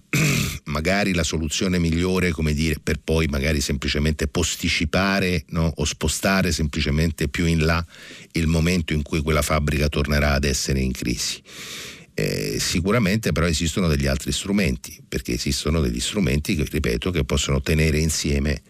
[0.65, 5.71] Magari la soluzione migliore, come dire, per poi magari semplicemente posticipare no?
[5.75, 7.85] o spostare semplicemente più in là
[8.33, 11.41] il momento in cui quella fabbrica tornerà ad essere in crisi.
[12.17, 17.61] Eh, sicuramente però esistono degli altri strumenti, perché esistono degli strumenti che, ripeto, che possono
[17.61, 18.61] tenere insieme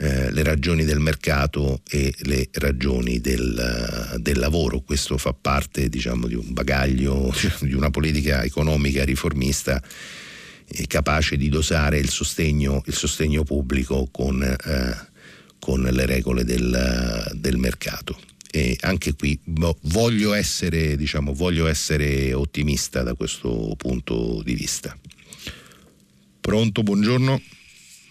[0.00, 4.80] eh, le ragioni del mercato e le ragioni del, del lavoro.
[4.80, 9.82] Questo fa parte diciamo, di un bagaglio, di una politica economica riformista
[10.68, 15.08] eh, capace di dosare il sostegno, il sostegno pubblico con, eh,
[15.58, 18.18] con, le regole del, del mercato.
[18.50, 24.96] E anche qui voglio essere, diciamo, voglio essere ottimista da questo punto di vista.
[26.40, 27.40] Pronto, buongiorno.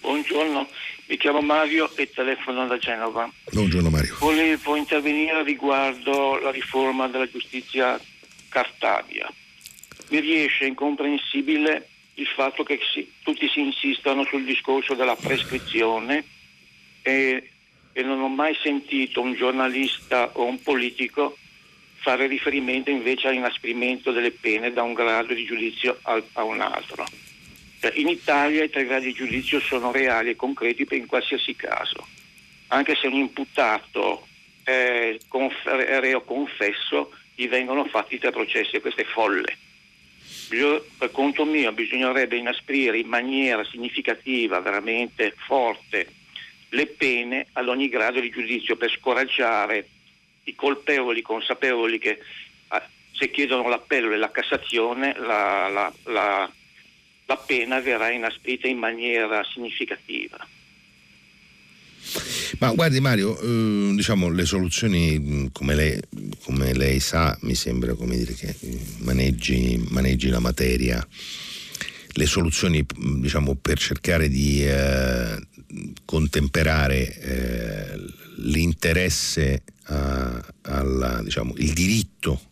[0.01, 0.67] Buongiorno,
[1.07, 3.31] mi chiamo Mario e telefono da Genova.
[3.51, 4.15] Buongiorno Mario.
[4.19, 7.99] Volevo intervenire riguardo la riforma della giustizia
[8.49, 9.27] Cartabia.
[10.09, 16.23] Mi riesce incomprensibile il fatto che si, tutti si insistano sul discorso della prescrizione
[17.01, 17.49] e,
[17.91, 21.37] e non ho mai sentito un giornalista o un politico
[21.99, 27.05] fare riferimento invece all'inasprimento delle pene da un grado di giudizio al, a un altro.
[27.79, 32.07] Cioè, in Italia i tre gradi di giudizio sono reali e concreti in qualsiasi caso.
[32.67, 34.27] Anche se un imputato
[34.63, 39.57] è reo confesso, gli vengono fatti tre processi e questo è folle.
[40.49, 46.13] Per conto mio bisognerebbe inasprire in maniera significativa, veramente forte,
[46.69, 49.87] le pene ad ogni grado di giudizio per scoraggiare
[50.43, 52.19] i colpevoli consapevoli che
[53.11, 56.51] se chiedono l'appello e la Cassazione la, la, la
[57.27, 60.37] la pena verrà inasprita in maniera significativa.
[62.59, 65.99] Ma guardi Mario, eh, diciamo le soluzioni come lei,
[66.43, 68.55] come lei, sa, mi sembra come dire che
[68.99, 71.05] maneggi, maneggi la materia,
[72.07, 72.85] le soluzioni
[73.19, 75.37] diciamo, per cercare di eh,
[76.05, 77.99] contemperare eh,
[78.37, 82.46] l'interesse, a, alla, diciamo, il diritto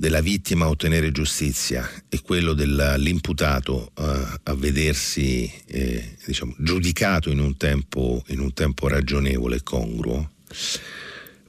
[0.00, 4.02] della vittima a ottenere giustizia e quello dell'imputato uh,
[4.44, 10.30] a vedersi eh, diciamo, giudicato in un, tempo, in un, tempo, ragionevole e congruo,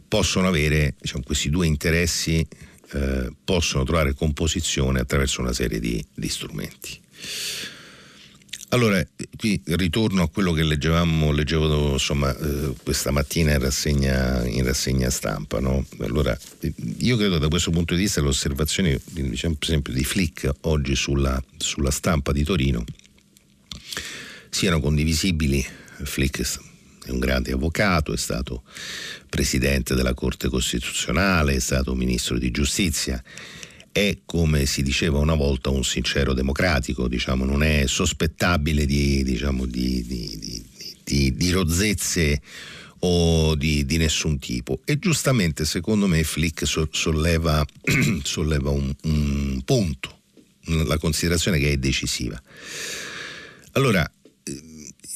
[0.05, 2.45] possono avere diciamo, questi due interessi,
[2.91, 6.99] eh, possono trovare composizione attraverso una serie di, di strumenti.
[8.73, 9.05] Allora,
[9.37, 15.09] qui ritorno a quello che leggevamo, leggevo insomma, eh, questa mattina in rassegna, in rassegna
[15.09, 15.59] stampa.
[15.59, 15.85] No?
[15.99, 16.37] Allora,
[16.99, 20.95] io credo da questo punto di vista le osservazioni, diciamo, per esempio, di Flick oggi
[20.95, 22.85] sulla, sulla stampa di Torino
[24.49, 25.65] siano condivisibili.
[26.03, 26.41] Flick
[27.05, 28.63] è un grande avvocato, è stato
[29.29, 33.21] presidente della Corte Costituzionale, è stato ministro di giustizia
[33.91, 39.65] è, come si diceva una volta, un sincero democratico, diciamo, non è sospettabile di, diciamo,
[39.65, 40.05] di,
[41.03, 42.41] di, di rozzezze
[42.99, 44.81] o di, nessun tipo.
[44.85, 47.65] E giustamente, secondo me, Flick solleva,
[48.23, 50.19] solleva un, un punto,
[50.65, 52.41] la considerazione che è decisiva.
[53.73, 54.09] Allora,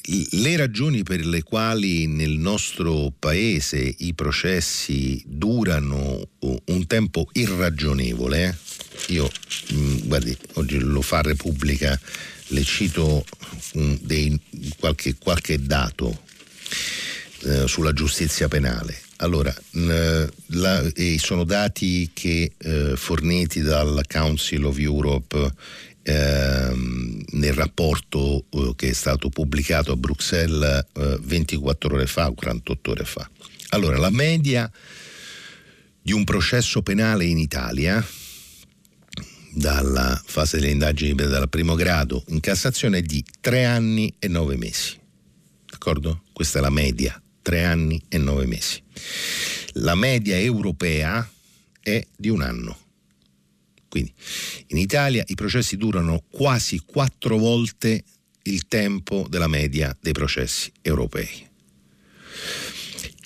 [0.07, 8.57] le ragioni per le quali nel nostro paese i processi durano un tempo irragionevole,
[9.07, 9.29] io
[9.73, 11.99] mm, guardi, oggi lo fa Repubblica,
[12.47, 13.25] le cito
[14.01, 14.39] dei,
[14.77, 16.21] qualche, qualche, dato
[17.43, 19.01] eh, sulla giustizia penale.
[19.17, 19.53] Allora,
[20.47, 20.83] la,
[21.17, 25.53] sono dati che eh, forniti dal Council of Europe
[26.05, 32.33] ehm, nel rapporto eh, che è stato pubblicato a Bruxelles eh, 24 ore fa o
[32.33, 33.29] 48 ore fa.
[33.69, 34.71] Allora, la media
[36.01, 38.05] di un processo penale in Italia
[39.51, 44.57] dalla fase delle indagini dal primo grado in Cassazione è di tre anni e nove
[44.57, 44.99] mesi.
[45.65, 46.23] D'accordo?
[46.31, 48.81] Questa è la media, tre anni e nove mesi.
[49.79, 51.27] La media europea
[51.81, 52.77] è di un anno.
[53.95, 54.13] Quindi
[54.67, 58.03] in Italia i processi durano quasi quattro volte
[58.43, 61.47] il tempo della media dei processi europei.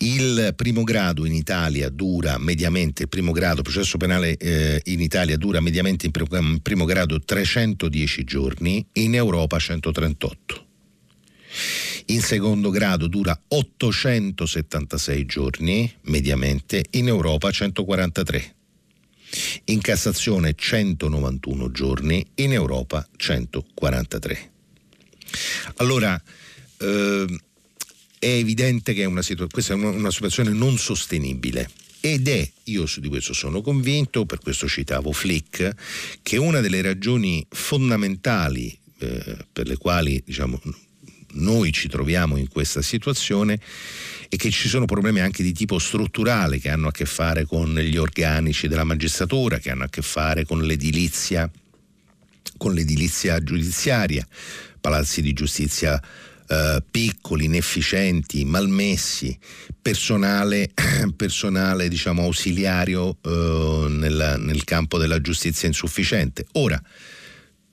[0.01, 5.37] Il primo grado in Italia dura mediamente, il primo grado, processo penale eh, in Italia
[5.37, 10.65] dura mediamente in primo, in primo grado 310 giorni, in Europa 138.
[12.05, 18.53] In secondo grado dura 876 giorni mediamente, in Europa 143
[19.65, 24.51] in Cassazione 191 giorni, in Europa 143.
[25.75, 26.21] Allora,
[26.77, 27.39] eh,
[28.19, 31.69] è evidente che è una situ- questa è una, una situazione non sostenibile.
[32.01, 35.73] Ed è, io di questo sono convinto, per questo citavo Flick,
[36.21, 40.61] che una delle ragioni fondamentali eh, per le quali diciamo,
[41.33, 43.59] noi ci troviamo in questa situazione
[44.29, 47.73] e che ci sono problemi anche di tipo strutturale che hanno a che fare con
[47.75, 51.49] gli organici della magistratura, che hanno a che fare con l'edilizia,
[52.57, 54.25] con l'edilizia giudiziaria,
[54.79, 56.01] palazzi di giustizia
[56.47, 59.37] eh, piccoli, inefficienti, malmessi,
[59.81, 60.71] personale,
[61.15, 66.45] personale diciamo, ausiliario eh, nel, nel campo della giustizia insufficiente.
[66.53, 66.81] Ora,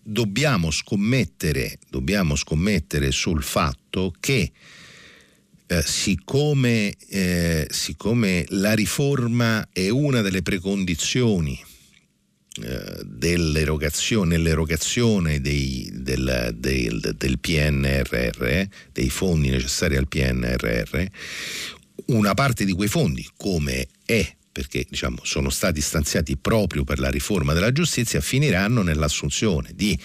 [0.08, 4.52] dobbiamo scommettere, dobbiamo scommettere sul fatto che
[5.68, 11.60] eh, siccome, eh, siccome, la riforma è una delle precondizioni
[12.62, 21.04] eh, dell'erogazione, nell'erogazione dei, del, del, del PNRR, dei fondi necessari al PNRR,
[22.06, 27.10] una parte di quei fondi, come è perché diciamo, sono stati stanziati proprio per la
[27.10, 29.98] riforma della giustizia, finiranno nell'assunzione di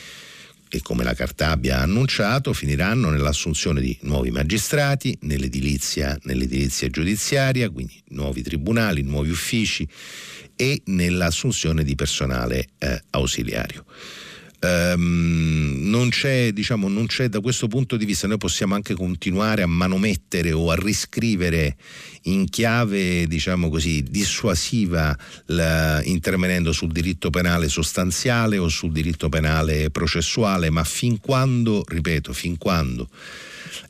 [0.67, 8.01] e come la Cartabia ha annunciato finiranno nell'assunzione di nuovi magistrati, nell'edilizia, nell'edilizia giudiziaria, quindi
[8.09, 9.87] nuovi tribunali, nuovi uffici
[10.53, 13.85] e nell'assunzione di personale eh, ausiliario.
[14.63, 19.63] Um, non, c'è, diciamo, non c'è da questo punto di vista, noi possiamo anche continuare
[19.63, 21.75] a manomettere o a riscrivere
[22.23, 29.89] in chiave diciamo così, dissuasiva la, intervenendo sul diritto penale sostanziale o sul diritto penale
[29.89, 33.09] processuale, ma fin quando, ripeto, fin quando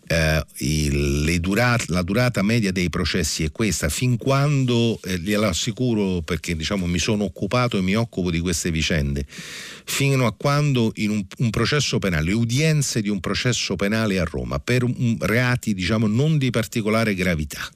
[0.07, 6.21] eh, il, durata, la durata media dei processi è questa, fin quando, eh, glielo assicuro
[6.21, 11.09] perché diciamo, mi sono occupato e mi occupo di queste vicende, fino a quando in
[11.09, 15.73] un, un processo penale, le udienze di un processo penale a Roma per un, reati
[15.73, 17.69] diciamo, non di particolare gravità,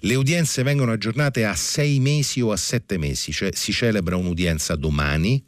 [0.00, 4.74] le udienze vengono aggiornate a sei mesi o a sette mesi, cioè si celebra un'udienza
[4.74, 5.42] domani,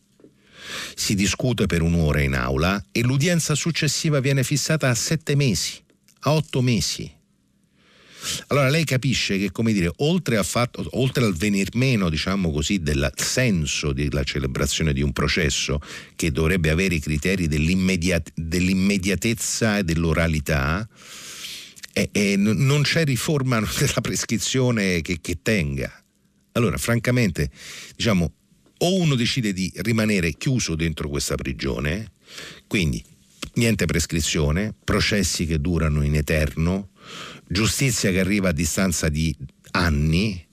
[0.95, 5.87] si discute per un'ora in aula e l'udienza successiva viene fissata a sette mesi
[6.21, 7.11] a otto mesi.
[8.49, 13.13] Allora lei capisce che, come dire, oltre, fatto, oltre al venir meno, diciamo così, del
[13.15, 15.81] senso della celebrazione di un processo
[16.17, 20.87] che dovrebbe avere i criteri dell'immediat- dell'immediatezza e dell'oralità,
[21.93, 25.91] e, e non c'è riforma della prescrizione che, che tenga.
[26.53, 27.51] Allora, francamente,
[27.95, 28.33] diciamo,
[28.79, 32.13] o uno decide di rimanere chiuso dentro questa prigione,
[32.67, 33.03] quindi
[33.55, 36.91] niente prescrizione, processi che durano in eterno,
[37.47, 39.35] giustizia che arriva a distanza di
[39.73, 40.47] anni,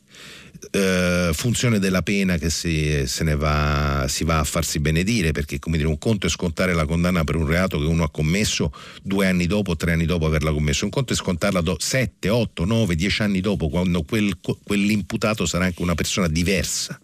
[0.72, 5.60] eh, funzione della pena che si, se ne va, si va a farsi benedire perché
[5.60, 8.72] come dire un conto è scontare la condanna per un reato che uno ha commesso
[9.04, 12.66] due anni dopo tre anni dopo averla commesso un conto è scontarla do, sette, otto,
[12.66, 17.00] nove, dieci anni dopo quando quel, quell'imputato sarà anche una persona diversa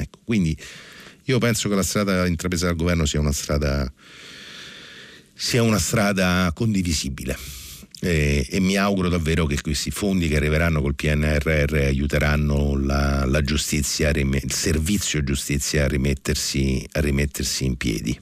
[0.00, 0.56] ecco, quindi
[1.24, 3.92] io penso che la strada intrapresa dal governo sia una strada
[5.40, 7.34] sia una strada condivisibile.
[8.02, 13.42] E, e, mi auguro davvero che questi fondi che arriveranno col PNRR aiuteranno la, la
[13.42, 18.18] giustizia, il servizio giustizia a rimettersi, a rimettersi in piedi.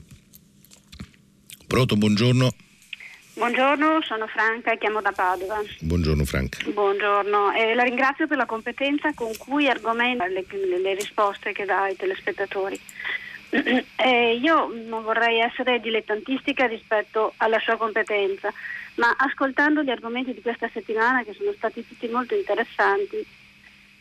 [1.67, 2.53] Pronto, buongiorno.
[3.39, 5.61] Buongiorno, sono Franca e chiamo da Padova.
[5.79, 6.57] Buongiorno Franca.
[6.69, 11.83] Buongiorno, eh, la ringrazio per la competenza con cui argomenta le, le risposte che dà
[11.83, 12.77] ai telespettatori.
[13.95, 18.51] Eh, io non vorrei essere dilettantistica rispetto alla sua competenza,
[18.95, 23.25] ma ascoltando gli argomenti di questa settimana, che sono stati tutti molto interessanti,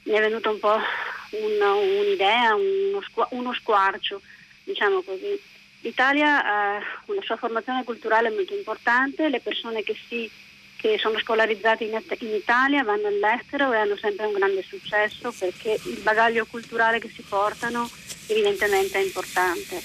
[0.02, 3.00] mi è venuto un po' un, un'idea, uno,
[3.30, 4.20] uno squarcio,
[4.64, 5.40] diciamo così.
[5.88, 10.30] L'Italia ha una sua formazione culturale molto importante, le persone che, si,
[10.76, 15.80] che sono scolarizzate in, in, Italia vanno all'estero e hanno sempre un grande successo perché
[15.84, 17.88] il bagaglio culturale che si portano
[18.26, 19.80] evidentemente è importante.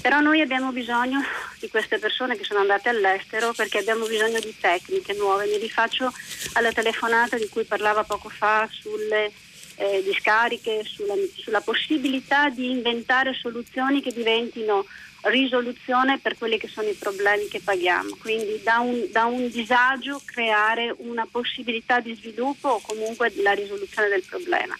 [0.00, 1.20] Però noi abbiamo bisogno
[1.60, 5.44] di queste persone che sono andate all'estero perché abbiamo bisogno di tecniche nuove.
[5.44, 6.10] Mi rifaccio
[6.54, 9.30] alla telefonata di cui parlava poco fa sulle
[9.74, 14.86] eh, discariche, sulla, sulla possibilità di inventare soluzioni che diventino
[15.22, 18.16] risoluzione per quelli che sono i problemi che paghiamo.
[18.20, 24.08] Quindi da un, da un disagio creare una possibilità di sviluppo o comunque la risoluzione
[24.08, 24.76] del problema.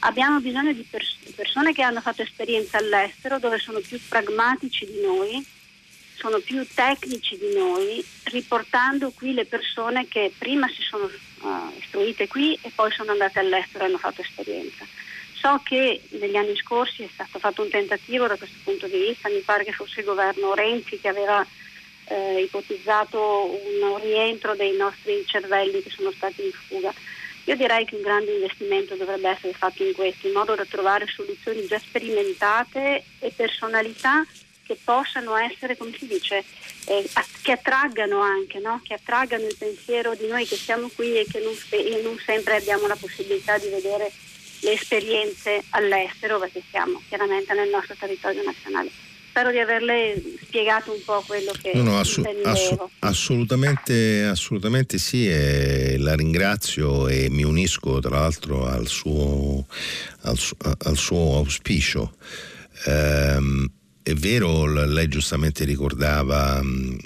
[0.00, 5.00] Abbiamo bisogno di, pers- persone che hanno fatto esperienza all'estero dove sono più pragmatici di
[5.00, 5.44] noi,
[6.14, 12.28] sono più tecnici di noi, riportando qui le persone che prima si sono uh, istruite
[12.28, 14.86] qui e poi sono andate all'estero e hanno fatto esperienza.
[15.44, 19.28] So che negli anni scorsi è stato fatto un tentativo da questo punto di vista,
[19.28, 21.46] mi pare che fosse il governo Renzi che aveva
[22.06, 26.94] eh, ipotizzato un rientro dei nostri cervelli che sono stati in fuga.
[27.44, 31.06] Io direi che un grande investimento dovrebbe essere fatto in questo, in modo da trovare
[31.08, 34.24] soluzioni già sperimentate e personalità
[34.64, 36.42] che possano essere, come si dice,
[36.86, 37.06] eh,
[37.42, 38.80] che attraggano anche, no?
[38.82, 42.56] che attraggano il pensiero di noi che siamo qui e che non, e non sempre
[42.56, 44.10] abbiamo la possibilità di vedere
[44.64, 48.90] le esperienze all'estero perché siamo chiaramente nel nostro territorio nazionale.
[49.28, 55.28] Spero di averle spiegato un po' quello che no, no, assu- assu- assolutamente, assolutamente sì
[55.28, 59.66] e la ringrazio e mi unisco tra l'altro al suo,
[60.22, 62.14] al su- al suo auspicio.
[62.86, 63.68] Ehm,
[64.02, 66.96] è vero, lei giustamente ricordava mm,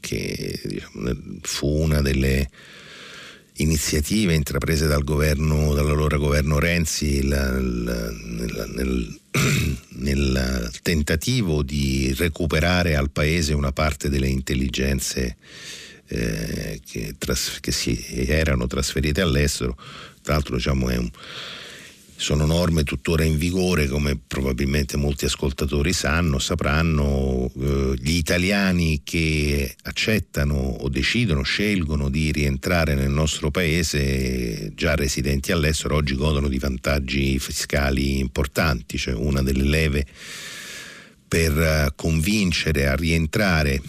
[0.00, 2.50] che diciamo, fu una delle
[3.58, 9.18] iniziative intraprese dal governo, dall'allora governo Renzi la, nel, nel,
[10.00, 15.36] nel, tentativo di recuperare al paese una parte delle intelligenze
[16.08, 19.76] eh, che, tras, che, si erano trasferite all'estero.
[20.22, 21.10] Tra l'altro diciamo, è un,
[22.18, 29.76] sono norme tuttora in vigore, come probabilmente molti ascoltatori sanno, sapranno, eh, gli italiani che
[29.82, 36.58] accettano o decidono, scelgono di rientrare nel nostro paese, già residenti all'estero, oggi godono di
[36.58, 40.04] vantaggi fiscali importanti, cioè una delle leve
[41.28, 43.80] per eh, convincere a rientrare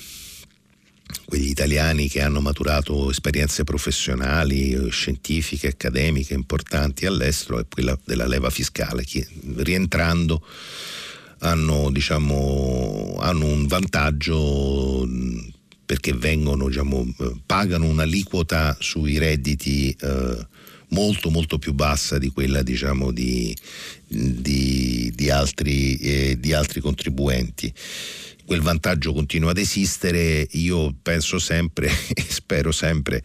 [1.26, 8.28] quegli italiani che hanno maturato esperienze professionali, eh, scientifiche, accademiche importanti all'estero è quella della
[8.28, 9.28] leva fiscale, che
[9.58, 10.46] rientrando
[11.40, 15.08] hanno, diciamo, hanno un vantaggio
[15.86, 17.08] perché vengono, diciamo,
[17.46, 20.48] pagano un'aliquota sui redditi eh,
[20.90, 23.56] molto molto più bassa di quella diciamo, di,
[24.08, 27.74] di, di, altri, eh, di altri contribuenti
[28.50, 33.22] quel vantaggio continua ad esistere, io penso sempre e spero sempre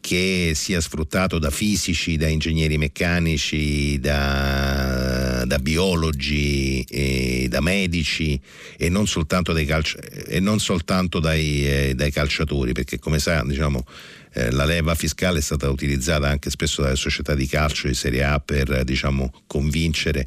[0.00, 8.40] che sia sfruttato da fisici, da ingegneri meccanici, da, da biologi, da medici
[8.78, 13.42] e non soltanto dai, calci- e non soltanto dai, eh, dai calciatori, perché come sa
[13.44, 13.84] diciamo,
[14.32, 18.24] eh, la leva fiscale è stata utilizzata anche spesso dalle società di calcio di Serie
[18.24, 20.26] A per diciamo, convincere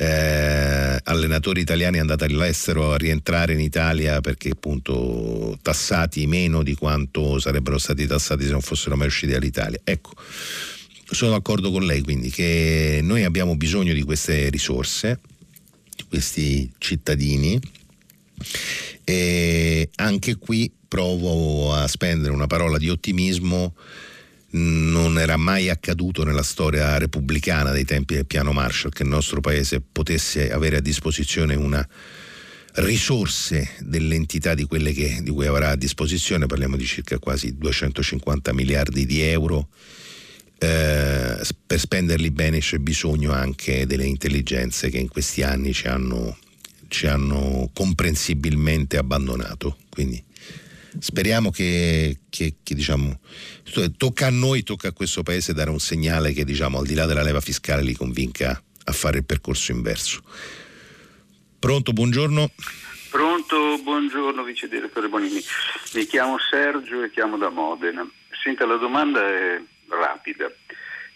[0.00, 7.40] eh, allenatori italiani andati all'estero a rientrare in Italia perché appunto tassati meno di quanto
[7.40, 9.80] sarebbero stati tassati se non fossero mai usciti dall'Italia.
[9.82, 10.12] Ecco,
[11.10, 15.18] sono d'accordo con lei quindi che noi abbiamo bisogno di queste risorse,
[15.96, 17.58] di questi cittadini
[19.02, 23.74] e anche qui provo a spendere una parola di ottimismo
[24.50, 29.40] non era mai accaduto nella storia repubblicana dei tempi del piano Marshall che il nostro
[29.40, 31.86] paese potesse avere a disposizione una
[32.74, 38.52] risorse dell'entità di quelle che, di cui avrà a disposizione, parliamo di circa quasi 250
[38.52, 39.68] miliardi di euro,
[40.58, 46.36] eh, per spenderli bene c'è bisogno anche delle intelligenze che in questi anni ci hanno,
[46.88, 49.76] ci hanno comprensibilmente abbandonato.
[49.88, 50.22] Quindi
[50.98, 53.20] speriamo che, che, che diciamo,
[53.96, 57.06] tocca a noi, tocca a questo paese dare un segnale che diciamo, al di là
[57.06, 60.22] della leva fiscale li convinca a fare il percorso inverso.
[61.58, 62.50] Pronto, buongiorno.
[63.10, 65.40] Pronto, buongiorno vice direttore Bonini.
[65.94, 68.08] Mi chiamo Sergio e chiamo da Modena.
[68.42, 70.50] Senta, la domanda è rapida.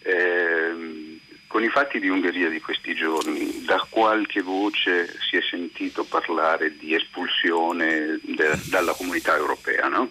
[0.03, 1.12] Eh,
[1.53, 6.79] con i fatti di Ungheria di questi giorni, da qualche voce si è sentito parlare
[6.79, 10.11] di espulsione de- dalla comunità europea, no?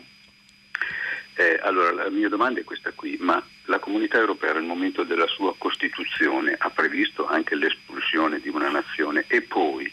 [1.33, 5.25] Eh, allora la mia domanda è questa qui, ma la comunità europea nel momento della
[5.25, 9.91] sua Costituzione ha previsto anche l'espulsione di una nazione e poi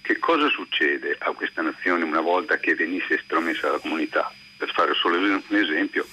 [0.00, 4.32] che cosa succede a questa nazione una volta che venisse estromessa dalla comunità?
[4.56, 6.06] Per fare solo un esempio,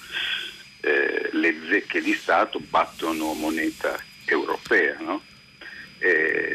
[0.82, 5.22] eh, le zecche di Stato battono moneta europea, no?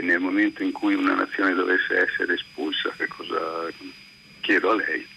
[0.02, 3.72] nel momento in cui una nazione dovesse essere espulsa, che cosa
[4.42, 5.08] chiedo a lei?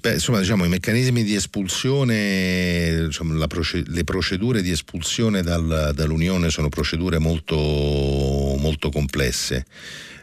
[0.00, 6.50] Beh, insomma, diciamo, i meccanismi di espulsione, diciamo, proced- le procedure di espulsione dal, dall'Unione
[6.50, 9.66] sono procedure molto, molto complesse.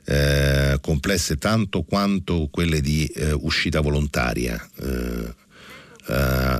[0.06, 4.56] Eh, complesse tanto quanto quelle di eh, uscita volontaria.
[4.80, 5.34] Eh,
[6.07, 6.11] Uh,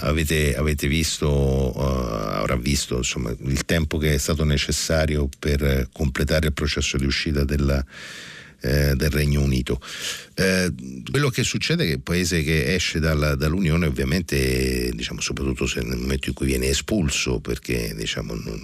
[0.02, 6.48] avete, avete, visto, uh, avrà visto insomma, il tempo che è stato necessario per completare
[6.48, 7.86] il processo di uscita della,
[8.66, 9.80] eh, del Regno Unito.
[10.34, 10.74] Eh,
[11.10, 15.98] quello che succede è che il paese che esce dalla, dall'Unione ovviamente, diciamo, soprattutto nel
[15.98, 18.62] momento in cui viene espulso perché diciamo, non,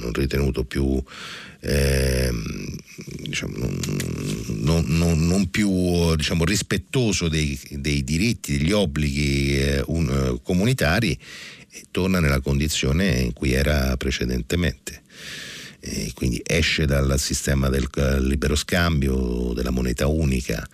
[0.00, 1.02] non ritenuto più
[1.60, 2.30] eh,
[3.22, 3.56] diciamo,
[4.48, 11.18] non, non, non, più diciamo, rispettoso dei, dei, diritti, degli obblighi eh, un, comunitari,
[11.90, 15.02] torna nella condizione in cui era precedentemente
[15.84, 17.88] e quindi esce dal sistema del
[18.20, 20.64] libero scambio, della moneta unica,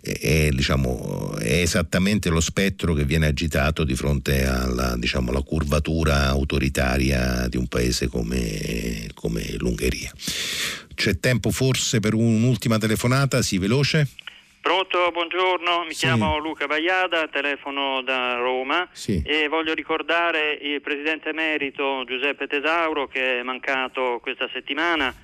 [0.00, 6.26] è, diciamo, è esattamente lo spettro che viene agitato di fronte alla, diciamo, alla curvatura
[6.28, 10.12] autoritaria di un paese come, come l'Ungheria.
[10.94, 13.42] C'è tempo forse per un'ultima telefonata?
[13.42, 14.10] Sì, veloce.
[14.60, 15.31] Pronto, buongiorno,
[15.80, 16.06] mi sì.
[16.06, 19.22] chiamo Luca Baiada, telefono da Roma sì.
[19.24, 25.14] e voglio ricordare il presidente emerito Giuseppe Tesauro che è mancato questa settimana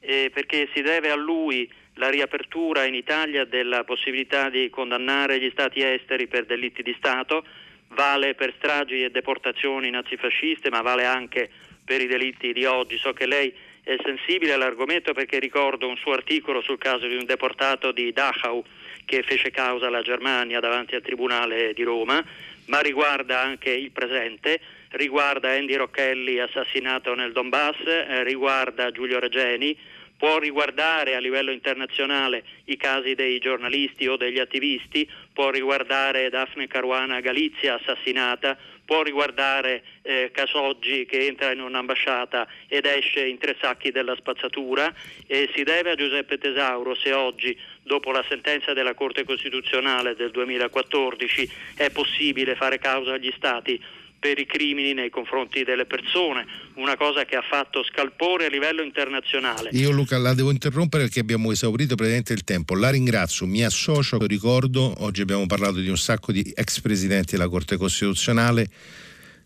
[0.00, 5.50] eh, perché si deve a lui la riapertura in Italia della possibilità di condannare gli
[5.50, 7.44] stati esteri per delitti di Stato,
[7.88, 11.50] vale per stragi e deportazioni nazifasciste ma vale anche
[11.84, 12.98] per i delitti di oggi.
[12.98, 13.52] So che lei
[13.82, 18.62] è sensibile all'argomento perché ricordo un suo articolo sul caso di un deportato di Dachau
[19.08, 22.22] che fece causa alla Germania davanti al Tribunale di Roma,
[22.66, 24.60] ma riguarda anche il presente,
[24.90, 29.74] riguarda Andy Rocchelli assassinato nel Donbass, eh, riguarda Giulio Regeni,
[30.18, 36.66] può riguardare a livello internazionale i casi dei giornalisti o degli attivisti, può riguardare Daphne
[36.66, 38.58] Caruana Galizia assassinata,
[38.88, 44.92] può riguardare eh, Casoggi che entra in un'ambasciata ed esce in tre sacchi della spazzatura
[45.26, 47.54] e si deve a Giuseppe Tesauro se oggi,
[47.88, 53.82] dopo la sentenza della Corte Costituzionale del 2014, è possibile fare causa agli Stati
[54.20, 56.44] per i crimini nei confronti delle persone,
[56.74, 59.70] una cosa che ha fatto scalpore a livello internazionale.
[59.72, 62.74] Io Luca la devo interrompere perché abbiamo esaurito praticamente il tempo.
[62.74, 67.48] La ringrazio, mi associo, ricordo, oggi abbiamo parlato di un sacco di ex presidenti della
[67.48, 68.68] Corte Costituzionale.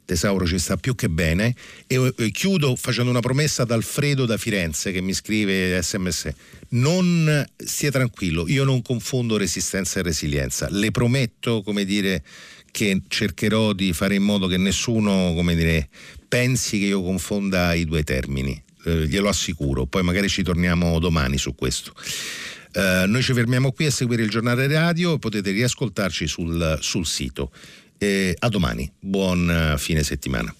[0.04, 1.54] Tesauro ci sta più che bene
[1.86, 6.30] e, e chiudo facendo una promessa ad Alfredo da Firenze che mi scrive sms
[6.70, 12.22] non stia tranquillo io non confondo resistenza e resilienza le prometto come dire
[12.72, 15.88] che cercherò di fare in modo che nessuno, come dire,
[16.26, 18.60] pensi che io confonda i due termini.
[18.84, 21.92] Eh, glielo assicuro, poi magari ci torniamo domani su questo.
[22.72, 27.52] Eh, noi ci fermiamo qui a seguire il giornale radio, potete riascoltarci sul, sul sito.
[28.02, 30.54] Eh, a domani, buon fine settimana.